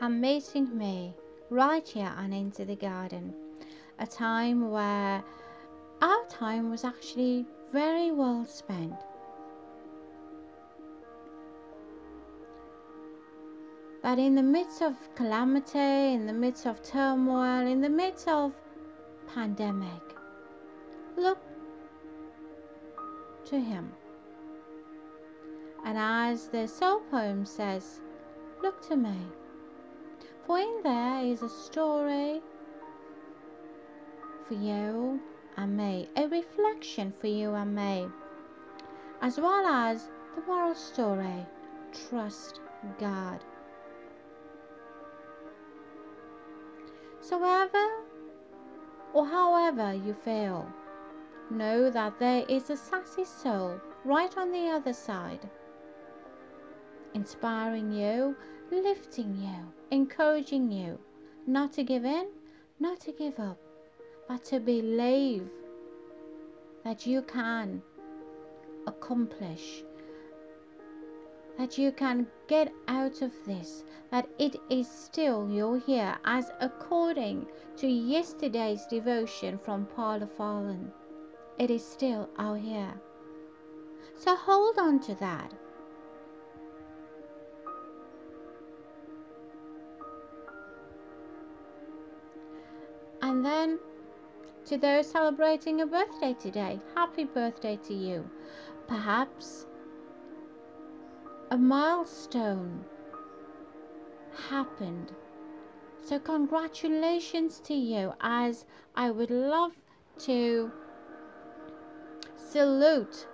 and 0.00 0.20
meeting 0.20 0.76
me 0.76 1.14
right 1.48 1.86
here 1.86 2.12
on 2.16 2.32
Into 2.32 2.64
the 2.64 2.74
Garden. 2.74 3.32
A 4.00 4.06
time 4.06 4.70
where 4.70 5.22
our 6.02 6.26
time 6.28 6.70
was 6.70 6.84
actually 6.84 7.46
very 7.72 8.10
well 8.10 8.44
spent. 8.44 8.94
But 14.02 14.18
in 14.18 14.34
the 14.34 14.42
midst 14.42 14.82
of 14.82 14.96
calamity, 15.14 16.14
in 16.14 16.26
the 16.26 16.32
midst 16.32 16.66
of 16.66 16.82
turmoil, 16.82 17.64
in 17.64 17.80
the 17.80 17.88
midst 17.88 18.26
of 18.26 18.52
pandemic, 19.32 20.02
look 21.16 21.38
to 23.44 23.60
Him. 23.60 23.92
And 25.90 25.98
as 25.98 26.46
the 26.46 26.68
soul 26.68 27.00
poem 27.10 27.44
says, 27.44 27.98
look 28.62 28.80
to 28.86 28.96
me. 28.96 29.26
For 30.46 30.60
in 30.60 30.82
there 30.84 31.24
is 31.24 31.42
a 31.42 31.48
story 31.48 32.40
for 34.46 34.54
you 34.54 35.20
and 35.56 35.76
me, 35.76 36.08
a 36.14 36.28
reflection 36.28 37.12
for 37.20 37.26
you 37.26 37.54
and 37.54 37.74
me, 37.74 38.06
as 39.20 39.40
well 39.40 39.66
as 39.66 40.06
the 40.36 40.42
moral 40.42 40.76
story 40.76 41.44
trust 42.08 42.60
God. 43.00 43.40
So, 47.20 47.42
or 49.12 49.26
however 49.26 49.92
you 49.92 50.14
feel, 50.14 50.72
know 51.50 51.90
that 51.90 52.20
there 52.20 52.44
is 52.48 52.70
a 52.70 52.76
sassy 52.76 53.24
soul 53.24 53.80
right 54.04 54.38
on 54.38 54.52
the 54.52 54.68
other 54.68 54.92
side, 54.92 55.50
inspiring 57.14 57.92
you, 57.92 58.36
lifting 58.70 59.36
you, 59.36 59.72
encouraging 59.90 60.70
you 60.70 60.98
not 61.46 61.72
to 61.72 61.82
give 61.82 62.04
in, 62.04 62.28
not 62.78 63.00
to 63.00 63.12
give 63.12 63.38
up, 63.38 63.58
but 64.28 64.44
to 64.44 64.60
believe 64.60 65.48
that 66.84 67.06
you 67.06 67.22
can 67.22 67.82
accomplish, 68.86 69.82
that 71.58 71.76
you 71.76 71.92
can 71.92 72.26
get 72.46 72.72
out 72.88 73.22
of 73.22 73.32
this, 73.44 73.84
that 74.10 74.28
it 74.38 74.56
is 74.70 74.88
still 74.88 75.48
you're 75.50 75.80
here, 75.80 76.16
as 76.24 76.50
according 76.60 77.46
to 77.76 77.86
yesterday's 77.86 78.86
devotion 78.86 79.58
from 79.58 79.86
Paula 79.86 80.26
Fallon. 80.26 80.92
It 81.58 81.70
is 81.70 81.84
still 81.84 82.28
out 82.38 82.60
here. 82.60 82.94
So 84.16 84.36
hold 84.36 84.78
on 84.78 85.00
to 85.00 85.14
that. 85.16 85.52
And 93.40 93.46
then 93.46 93.78
to 94.66 94.76
those 94.76 95.10
celebrating 95.10 95.80
a 95.80 95.86
birthday 95.86 96.34
today, 96.34 96.78
happy 96.94 97.24
birthday 97.24 97.78
to 97.86 97.94
you. 97.94 98.28
Perhaps 98.86 99.66
a 101.50 101.56
milestone 101.56 102.84
happened. 104.50 105.12
So, 106.04 106.18
congratulations 106.18 107.60
to 107.60 107.72
you, 107.72 108.12
as 108.20 108.66
I 108.94 109.10
would 109.10 109.30
love 109.30 109.72
to 110.26 110.70
salute 112.36 113.26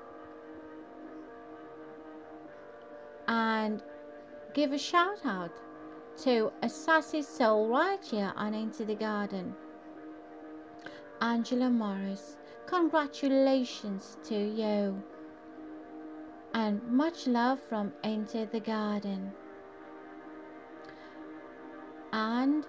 and 3.27 3.83
give 4.55 4.71
a 4.71 4.79
shout 4.79 5.27
out 5.27 5.51
to 6.19 6.53
a 6.63 6.69
sassy 6.69 7.23
soul 7.23 7.67
right 7.67 8.05
here 8.05 8.33
on 8.37 8.55
Into 8.55 8.85
the 8.85 8.95
Garden. 8.95 9.53
Angela 11.21 11.71
Morris, 11.71 12.37
congratulations 12.67 14.19
to 14.25 14.35
you. 14.35 15.03
And 16.53 16.83
much 16.91 17.27
love 17.27 17.59
from 17.61 17.93
Into 18.05 18.47
the 18.47 18.61
Garden. 18.61 19.33
And 22.12 22.67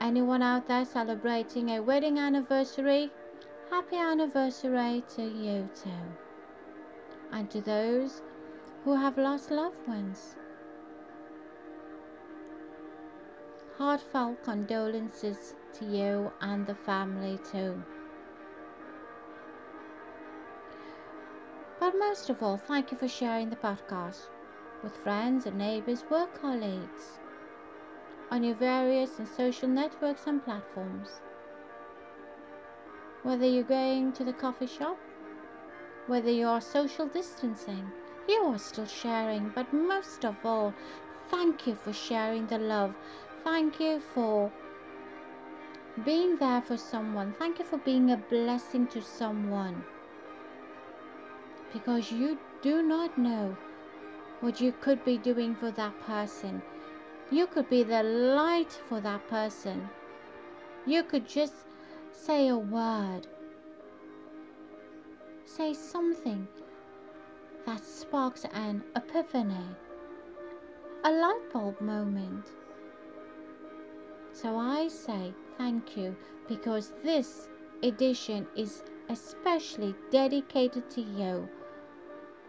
anyone 0.00 0.42
out 0.42 0.66
there 0.66 0.84
celebrating 0.84 1.70
a 1.70 1.82
wedding 1.82 2.18
anniversary, 2.18 3.10
happy 3.70 3.96
anniversary 3.96 5.02
to 5.16 5.22
you 5.22 5.68
too. 5.74 5.90
And 7.32 7.50
to 7.50 7.60
those 7.62 8.22
who 8.84 8.94
have 8.94 9.16
lost 9.16 9.50
loved 9.50 9.88
ones, 9.88 10.36
heartfelt 13.82 14.40
condolences 14.44 15.54
to 15.72 15.84
you 15.84 16.30
and 16.40 16.64
the 16.68 16.74
family 16.86 17.36
too. 17.50 17.82
But 21.80 21.92
most 21.98 22.30
of 22.30 22.40
all, 22.44 22.58
thank 22.58 22.92
you 22.92 22.96
for 22.96 23.08
sharing 23.08 23.50
the 23.50 23.56
podcast 23.56 24.28
with 24.84 24.96
friends 24.98 25.46
and 25.46 25.58
neighbors, 25.58 26.04
work 26.08 26.40
colleagues, 26.40 27.18
on 28.30 28.44
your 28.44 28.54
various 28.54 29.18
and 29.18 29.26
social 29.26 29.68
networks 29.68 30.28
and 30.28 30.44
platforms. 30.44 31.20
Whether 33.24 33.46
you're 33.46 33.64
going 33.64 34.12
to 34.12 34.22
the 34.22 34.32
coffee 34.32 34.68
shop, 34.68 34.96
whether 36.06 36.30
you 36.30 36.46
are 36.46 36.60
social 36.60 37.08
distancing, 37.08 37.90
you 38.28 38.44
are 38.44 38.60
still 38.60 38.86
sharing, 38.86 39.48
but 39.48 39.72
most 39.72 40.24
of 40.24 40.36
all, 40.46 40.72
thank 41.30 41.66
you 41.66 41.74
for 41.74 41.92
sharing 41.92 42.46
the 42.46 42.58
love. 42.58 42.94
Thank 43.44 43.80
you 43.80 44.00
for 44.14 44.52
being 46.04 46.36
there 46.36 46.62
for 46.62 46.76
someone. 46.76 47.34
Thank 47.38 47.58
you 47.58 47.64
for 47.64 47.78
being 47.78 48.12
a 48.12 48.16
blessing 48.16 48.86
to 48.88 49.02
someone. 49.02 49.82
Because 51.72 52.12
you 52.12 52.38
do 52.62 52.82
not 52.82 53.18
know 53.18 53.56
what 54.40 54.60
you 54.60 54.72
could 54.80 55.04
be 55.04 55.18
doing 55.18 55.54
for 55.54 55.70
that 55.72 55.98
person. 56.06 56.62
You 57.30 57.46
could 57.46 57.68
be 57.68 57.82
the 57.82 58.02
light 58.02 58.72
for 58.88 59.00
that 59.00 59.26
person. 59.28 59.88
You 60.86 61.02
could 61.02 61.26
just 61.26 61.54
say 62.12 62.48
a 62.48 62.56
word, 62.56 63.26
say 65.44 65.74
something 65.74 66.46
that 67.66 67.84
sparks 67.84 68.44
an 68.52 68.82
epiphany, 68.96 69.66
a 71.04 71.10
light 71.10 71.52
bulb 71.52 71.80
moment. 71.80 72.46
So 74.32 74.56
I 74.56 74.88
say 74.88 75.34
thank 75.58 75.96
you 75.96 76.16
because 76.48 76.94
this 77.04 77.48
edition 77.82 78.46
is 78.56 78.82
especially 79.08 79.94
dedicated 80.10 80.90
to 80.90 81.02
you 81.02 81.48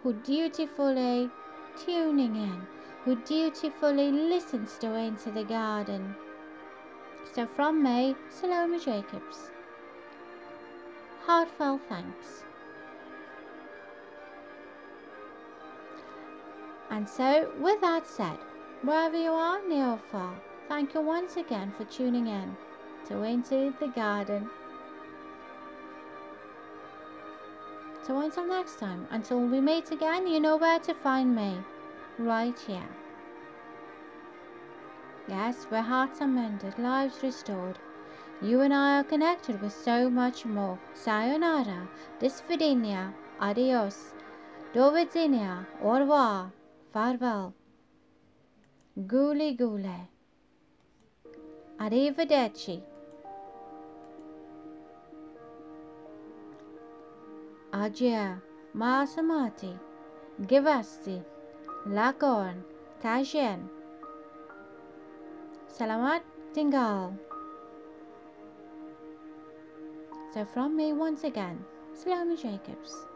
who 0.01 0.13
dutifully 0.13 1.29
tuning 1.77 2.35
in, 2.35 2.67
who 3.03 3.15
dutifully 3.23 4.11
listens 4.11 4.77
to 4.79 4.93
Into 4.95 5.31
the 5.31 5.43
Garden. 5.43 6.15
So 7.33 7.47
from 7.47 7.81
me, 7.81 8.15
Salome 8.29 8.79
Jacobs. 8.79 9.49
Heartfelt 11.25 11.81
thanks. 11.87 12.43
And 16.89 17.09
so, 17.09 17.51
with 17.59 17.81
that 17.81 18.05
said, 18.05 18.37
wherever 18.83 19.17
you 19.17 19.31
are, 19.31 19.67
near 19.67 19.87
or 19.87 19.97
far, 19.97 20.35
thank 20.67 20.93
you 20.93 21.01
once 21.01 21.37
again 21.37 21.71
for 21.77 21.85
tuning 21.85 22.27
in 22.27 22.55
to 23.07 23.23
Into 23.23 23.73
the 23.79 23.87
Garden. 23.87 24.49
So 28.05 28.19
until 28.19 28.45
next 28.45 28.79
time, 28.79 29.07
until 29.11 29.39
we 29.39 29.61
meet 29.61 29.91
again, 29.91 30.27
you 30.27 30.39
know 30.39 30.57
where 30.57 30.79
to 30.79 30.93
find 30.93 31.35
me. 31.35 31.57
Right 32.17 32.57
here. 32.59 32.89
Yes, 35.27 35.65
where 35.69 35.81
hearts 35.81 36.21
are 36.21 36.27
mended, 36.27 36.77
lives 36.77 37.23
restored. 37.23 37.79
You 38.41 38.59
and 38.61 38.73
I 38.73 38.99
are 38.99 39.03
connected 39.05 39.61
with 39.61 39.73
so 39.73 40.09
much 40.09 40.45
more. 40.45 40.77
Sayonara, 40.93 41.87
disvidinia, 42.19 43.13
adios, 43.39 44.13
dovidzinia, 44.73 45.65
au 45.81 45.97
revoir, 45.99 46.51
farewell. 46.91 47.53
Guli 48.97 49.57
gule. 49.57 50.12
Arrivederci. 51.79 52.83
Adieu, 57.73 58.37
Masamati, 58.73 59.73
Givasti, 60.41 61.21
Lakorn, 61.89 62.63
Tajen. 63.01 63.69
Salamat 65.67 66.21
tinggal. 66.53 67.17
So 70.33 70.45
from 70.45 70.77
me 70.77 70.93
once 70.93 71.25
again, 71.25 71.65
Salome 71.93 72.37
Jacobs. 72.37 73.12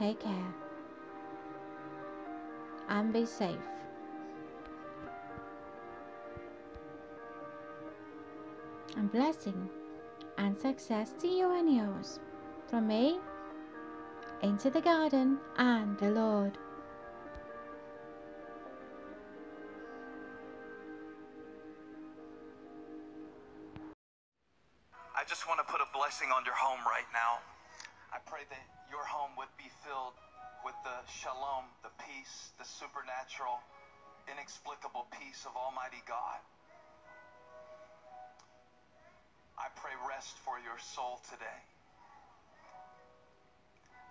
Take 0.00 0.20
care 0.20 0.54
and 2.88 3.12
be 3.12 3.26
safe. 3.26 3.58
And 8.96 9.12
blessing 9.12 9.68
and 10.38 10.56
success 10.56 11.12
to 11.20 11.28
you 11.28 11.54
and 11.54 11.76
yours 11.76 12.18
from 12.66 12.88
me 12.88 13.18
into 14.40 14.70
the 14.70 14.80
garden 14.80 15.38
and 15.58 15.98
the 15.98 16.10
Lord. 16.12 16.56
I 25.14 25.24
just 25.28 25.46
want 25.46 25.60
to 25.60 25.70
put 25.70 25.82
a 25.82 25.88
blessing 25.92 26.28
on 26.34 26.46
your 26.46 26.54
home 26.54 26.80
right 26.86 27.04
now. 27.12 27.59
I 28.30 28.46
pray 28.46 28.46
that 28.46 28.66
your 28.94 29.02
home 29.02 29.34
would 29.42 29.50
be 29.58 29.66
filled 29.82 30.14
with 30.62 30.78
the 30.86 31.02
shalom, 31.18 31.66
the 31.82 31.90
peace, 31.98 32.54
the 32.62 32.68
supernatural, 32.78 33.58
inexplicable 34.30 35.10
peace 35.18 35.42
of 35.50 35.58
Almighty 35.58 35.98
God. 36.06 36.38
I 39.58 39.66
pray 39.74 39.98
rest 40.06 40.38
for 40.46 40.62
your 40.62 40.78
soul 40.78 41.18
today. 41.26 41.60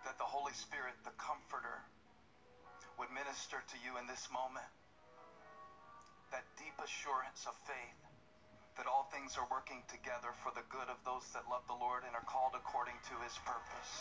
That 0.03 0.19
the 0.19 0.27
Holy 0.27 0.51
Spirit, 0.51 0.99
the 1.07 1.15
Comforter, 1.15 1.79
would 2.99 3.15
minister 3.15 3.63
to 3.63 3.77
you 3.79 3.95
in 3.95 4.05
this 4.11 4.27
moment. 4.35 4.67
That 6.35 6.43
deep 6.59 6.75
assurance 6.75 7.47
of 7.47 7.55
faith 7.63 7.98
that 8.77 8.85
all 8.85 9.09
things 9.09 9.37
are 9.37 9.47
working 9.49 9.81
together 9.89 10.35
for 10.43 10.51
the 10.53 10.65
good 10.69 10.89
of 10.91 10.99
those 11.05 11.25
that 11.33 11.47
love 11.49 11.65
the 11.67 11.77
Lord 11.77 12.05
and 12.05 12.13
are 12.13 12.27
called 12.27 12.53
according 12.53 12.97
to 13.09 13.15
his 13.25 13.33
purpose. 13.41 13.91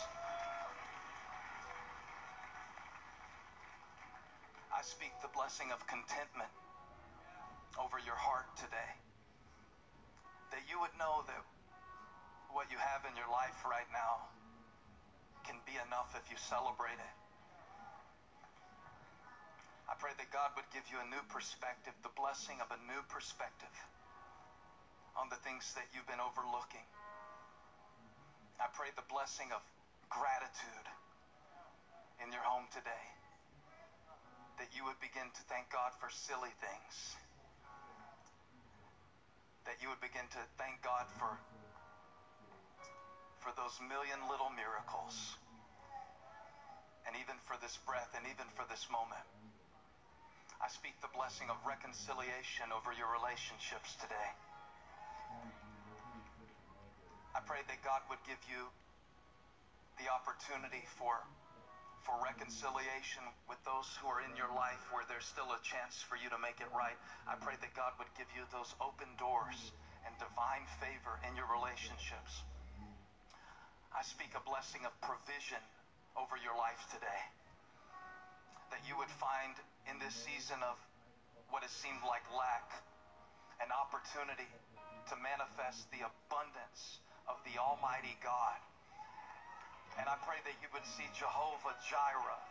I 4.69 4.81
speak 4.85 5.11
the 5.19 5.31
blessing 5.33 5.73
of 5.73 5.81
contentment 5.89 6.51
over 7.75 7.99
your 7.99 8.15
heart 8.15 8.47
today. 8.55 8.91
That 10.55 10.63
you 10.71 10.79
would 10.79 10.93
know 10.95 11.25
that 11.27 11.43
what 12.53 12.71
you 12.71 12.79
have 12.79 13.05
in 13.05 13.13
your 13.13 13.29
life 13.29 13.59
right 13.65 13.89
now 13.91 14.29
can 15.45 15.59
be 15.65 15.75
enough 15.89 16.15
if 16.15 16.25
you 16.31 16.37
celebrate 16.37 16.97
it. 16.97 17.15
I 19.89 19.97
pray 19.97 20.13
that 20.15 20.29
God 20.29 20.53
would 20.55 20.69
give 20.69 20.85
you 20.87 21.01
a 21.01 21.07
new 21.09 21.21
perspective, 21.27 21.93
the 22.05 22.13
blessing 22.13 22.61
of 22.61 22.69
a 22.69 22.79
new 22.87 23.01
perspective 23.09 23.73
on 25.17 25.29
the 25.29 25.39
things 25.41 25.73
that 25.73 25.87
you've 25.93 26.07
been 26.07 26.21
overlooking. 26.21 26.85
I 28.59 28.67
pray 28.75 28.91
the 28.93 29.07
blessing 29.07 29.47
of 29.55 29.63
gratitude 30.11 30.87
in 32.19 32.27
your 32.35 32.43
home 32.43 32.67
today. 32.75 33.05
That 34.59 34.75
you 34.75 34.83
would 34.83 34.99
begin 34.99 35.31
to 35.31 35.41
thank 35.47 35.71
God 35.71 35.95
for 35.95 36.11
silly 36.11 36.51
things. 36.59 37.15
That 39.63 39.79
you 39.79 39.87
would 39.87 40.03
begin 40.03 40.27
to 40.35 40.41
thank 40.59 40.83
God 40.83 41.07
for, 41.15 41.39
for 43.39 43.55
those 43.55 43.79
million 43.79 44.19
little 44.27 44.51
miracles. 44.51 45.39
And 47.07 47.15
even 47.15 47.39
for 47.47 47.55
this 47.63 47.79
breath 47.87 48.11
and 48.11 48.27
even 48.27 48.51
for 48.59 48.67
this 48.67 48.83
moment. 48.91 49.23
I 50.59 50.67
speak 50.67 50.99
the 50.99 51.07
blessing 51.15 51.47
of 51.47 51.55
reconciliation 51.63 52.75
over 52.75 52.91
your 52.91 53.07
relationships 53.15 53.95
today. 53.95 54.29
I 57.35 57.39
pray 57.45 57.61
that 57.69 57.79
God 57.85 58.01
would 58.09 58.21
give 58.25 58.41
you 58.49 58.69
the 60.01 60.09
opportunity 60.09 60.85
for 60.97 61.21
for 62.07 62.15
reconciliation 62.23 63.21
with 63.51 63.59
those 63.67 63.85
who 63.99 64.07
are 64.07 64.23
in 64.23 64.31
your 64.39 64.49
life 64.55 64.79
where 64.89 65.03
there's 65.11 65.27
still 65.27 65.51
a 65.51 65.59
chance 65.61 65.99
for 66.07 66.15
you 66.15 66.31
to 66.31 66.39
make 66.39 66.57
it 66.63 66.71
right. 66.71 66.95
I 67.27 67.35
pray 67.37 67.59
that 67.59 67.75
God 67.75 67.91
would 67.99 68.09
give 68.15 68.31
you 68.33 68.47
those 68.55 68.71
open 68.79 69.11
doors 69.19 69.75
and 70.07 70.15
divine 70.15 70.63
favor 70.79 71.19
in 71.27 71.35
your 71.35 71.45
relationships. 71.51 72.47
I 73.91 74.01
speak 74.01 74.31
a 74.33 74.43
blessing 74.47 74.87
of 74.87 74.93
provision 75.03 75.59
over 76.15 76.39
your 76.39 76.55
life 76.55 76.79
today. 76.89 77.21
That 78.71 78.81
you 78.87 78.95
would 78.97 79.11
find 79.19 79.53
in 79.91 79.99
this 79.99 80.15
season 80.15 80.61
of 80.63 80.79
what 81.51 81.67
has 81.67 81.73
seemed 81.73 82.01
like 82.05 82.23
lack 82.31 82.69
an 83.59 83.75
opportunity 83.75 84.47
to 85.11 85.15
manifest 85.19 85.89
the 85.91 86.05
abundance 86.05 87.03
of 87.29 87.37
the 87.45 87.61
Almighty 87.61 88.17
God. 88.25 88.57
And 90.01 90.09
I 90.09 90.17
pray 90.25 90.41
that 90.41 90.57
you 90.59 90.67
would 90.73 90.85
see 90.97 91.05
Jehovah 91.13 91.77
Jireh, 91.85 92.41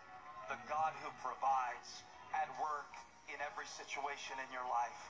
the 0.47 0.59
God 0.71 0.95
who 1.03 1.11
provides, 1.19 2.07
at 2.31 2.47
work 2.63 2.95
in 3.27 3.43
every 3.43 3.67
situation 3.67 4.39
in 4.39 4.49
your 4.55 4.65
life. 4.71 5.03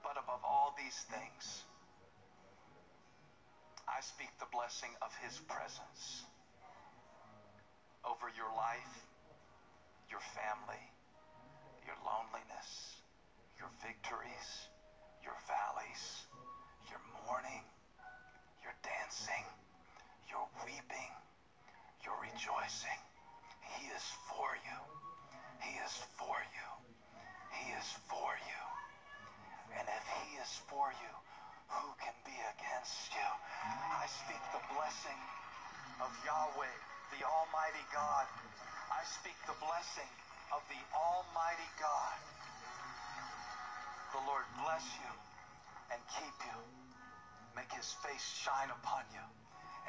But 0.00 0.16
above 0.16 0.40
all 0.40 0.72
these 0.80 1.04
things, 1.12 1.68
I 3.84 4.00
speak 4.00 4.32
the 4.40 4.48
blessing 4.48 4.90
of 5.04 5.12
His 5.20 5.36
presence 5.44 6.24
over 8.04 8.32
your 8.32 8.48
life, 8.56 8.94
your 10.08 10.24
family, 10.32 10.84
your 11.84 11.96
loneliness, 12.04 13.00
your 13.58 13.68
victories, 13.84 14.68
your 15.24 15.40
valleys, 15.48 16.28
your 16.92 17.00
mourning, 17.24 17.64
your 18.60 18.76
dancing, 18.84 19.44
your 20.28 20.44
weeping, 20.60 21.12
your 22.04 22.12
rejoicing. 22.20 23.00
He 23.80 23.88
is 23.88 24.04
for 24.28 24.52
you. 24.68 24.78
He 25.64 25.72
is 25.80 25.96
for 26.20 26.36
you. 26.36 26.68
He 27.56 27.72
is 27.72 27.88
for 28.12 28.36
you. 28.36 28.62
And 29.80 29.88
if 29.88 30.04
He 30.20 30.36
is 30.36 30.52
for 30.68 30.92
you, 30.92 31.14
who 31.72 31.88
can 31.96 32.14
be 32.28 32.36
against 32.36 33.08
you? 33.16 33.30
I 33.96 34.04
speak 34.04 34.44
the 34.52 34.64
blessing 34.76 35.20
of 36.04 36.12
Yahweh, 36.20 36.76
the 37.16 37.24
Almighty 37.24 37.84
God. 37.88 38.28
I 38.92 39.00
speak 39.08 39.36
the 39.48 39.56
blessing 39.56 40.12
of 40.52 40.60
the 40.68 40.82
Almighty 40.92 41.70
God. 41.80 42.33
The 44.14 44.30
Lord 44.30 44.46
bless 44.62 44.86
you 45.02 45.10
and 45.90 45.98
keep 46.06 46.38
you. 46.46 46.58
Make 47.58 47.72
his 47.74 47.98
face 48.06 48.22
shine 48.46 48.70
upon 48.70 49.02
you 49.10 49.26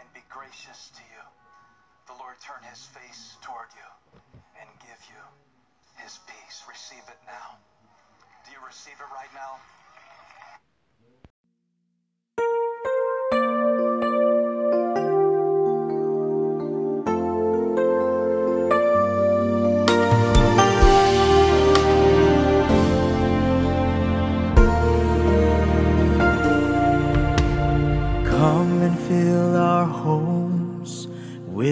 and 0.01 0.09
be 0.17 0.25
gracious 0.33 0.89
to 0.97 1.03
you. 1.13 1.23
The 2.09 2.17
Lord 2.17 2.33
turn 2.41 2.65
his 2.65 2.89
face 2.89 3.37
toward 3.45 3.69
you 3.77 3.89
and 4.57 4.65
give 4.81 4.97
you 5.13 5.21
his 6.01 6.17
peace. 6.25 6.65
Receive 6.65 7.05
it 7.05 7.21
now. 7.29 7.61
Do 8.45 8.51
you 8.57 8.61
receive 8.65 8.97
it 8.97 9.09
right 9.13 9.29
now? 9.37 9.61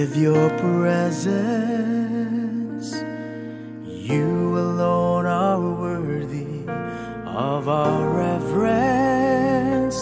with 0.03 0.17
your 0.17 0.49
presence. 0.59 1.33
You 3.87 4.59
alone 4.59 5.25
are 5.25 5.61
worthy 5.85 6.65
of 7.25 7.69
our 7.69 8.09
reverence. 8.09 9.97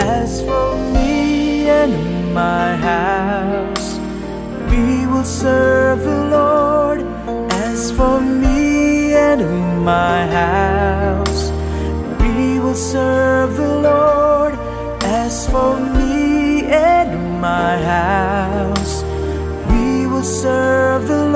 As 0.00 0.40
for 0.42 0.76
me 0.92 1.68
and 1.68 2.34
my 2.34 2.74
house, 2.92 3.88
we 4.72 5.06
will 5.06 5.28
serve 5.42 6.00
the 6.00 6.20
Lord. 6.38 7.00
As 7.52 7.92
for 7.92 8.20
me 8.20 9.14
and 9.14 9.42
my 9.84 10.26
house, 10.26 11.52
we 12.20 12.58
will 12.58 12.74
serve. 12.74 13.47
serve 20.48 21.08
the 21.08 21.27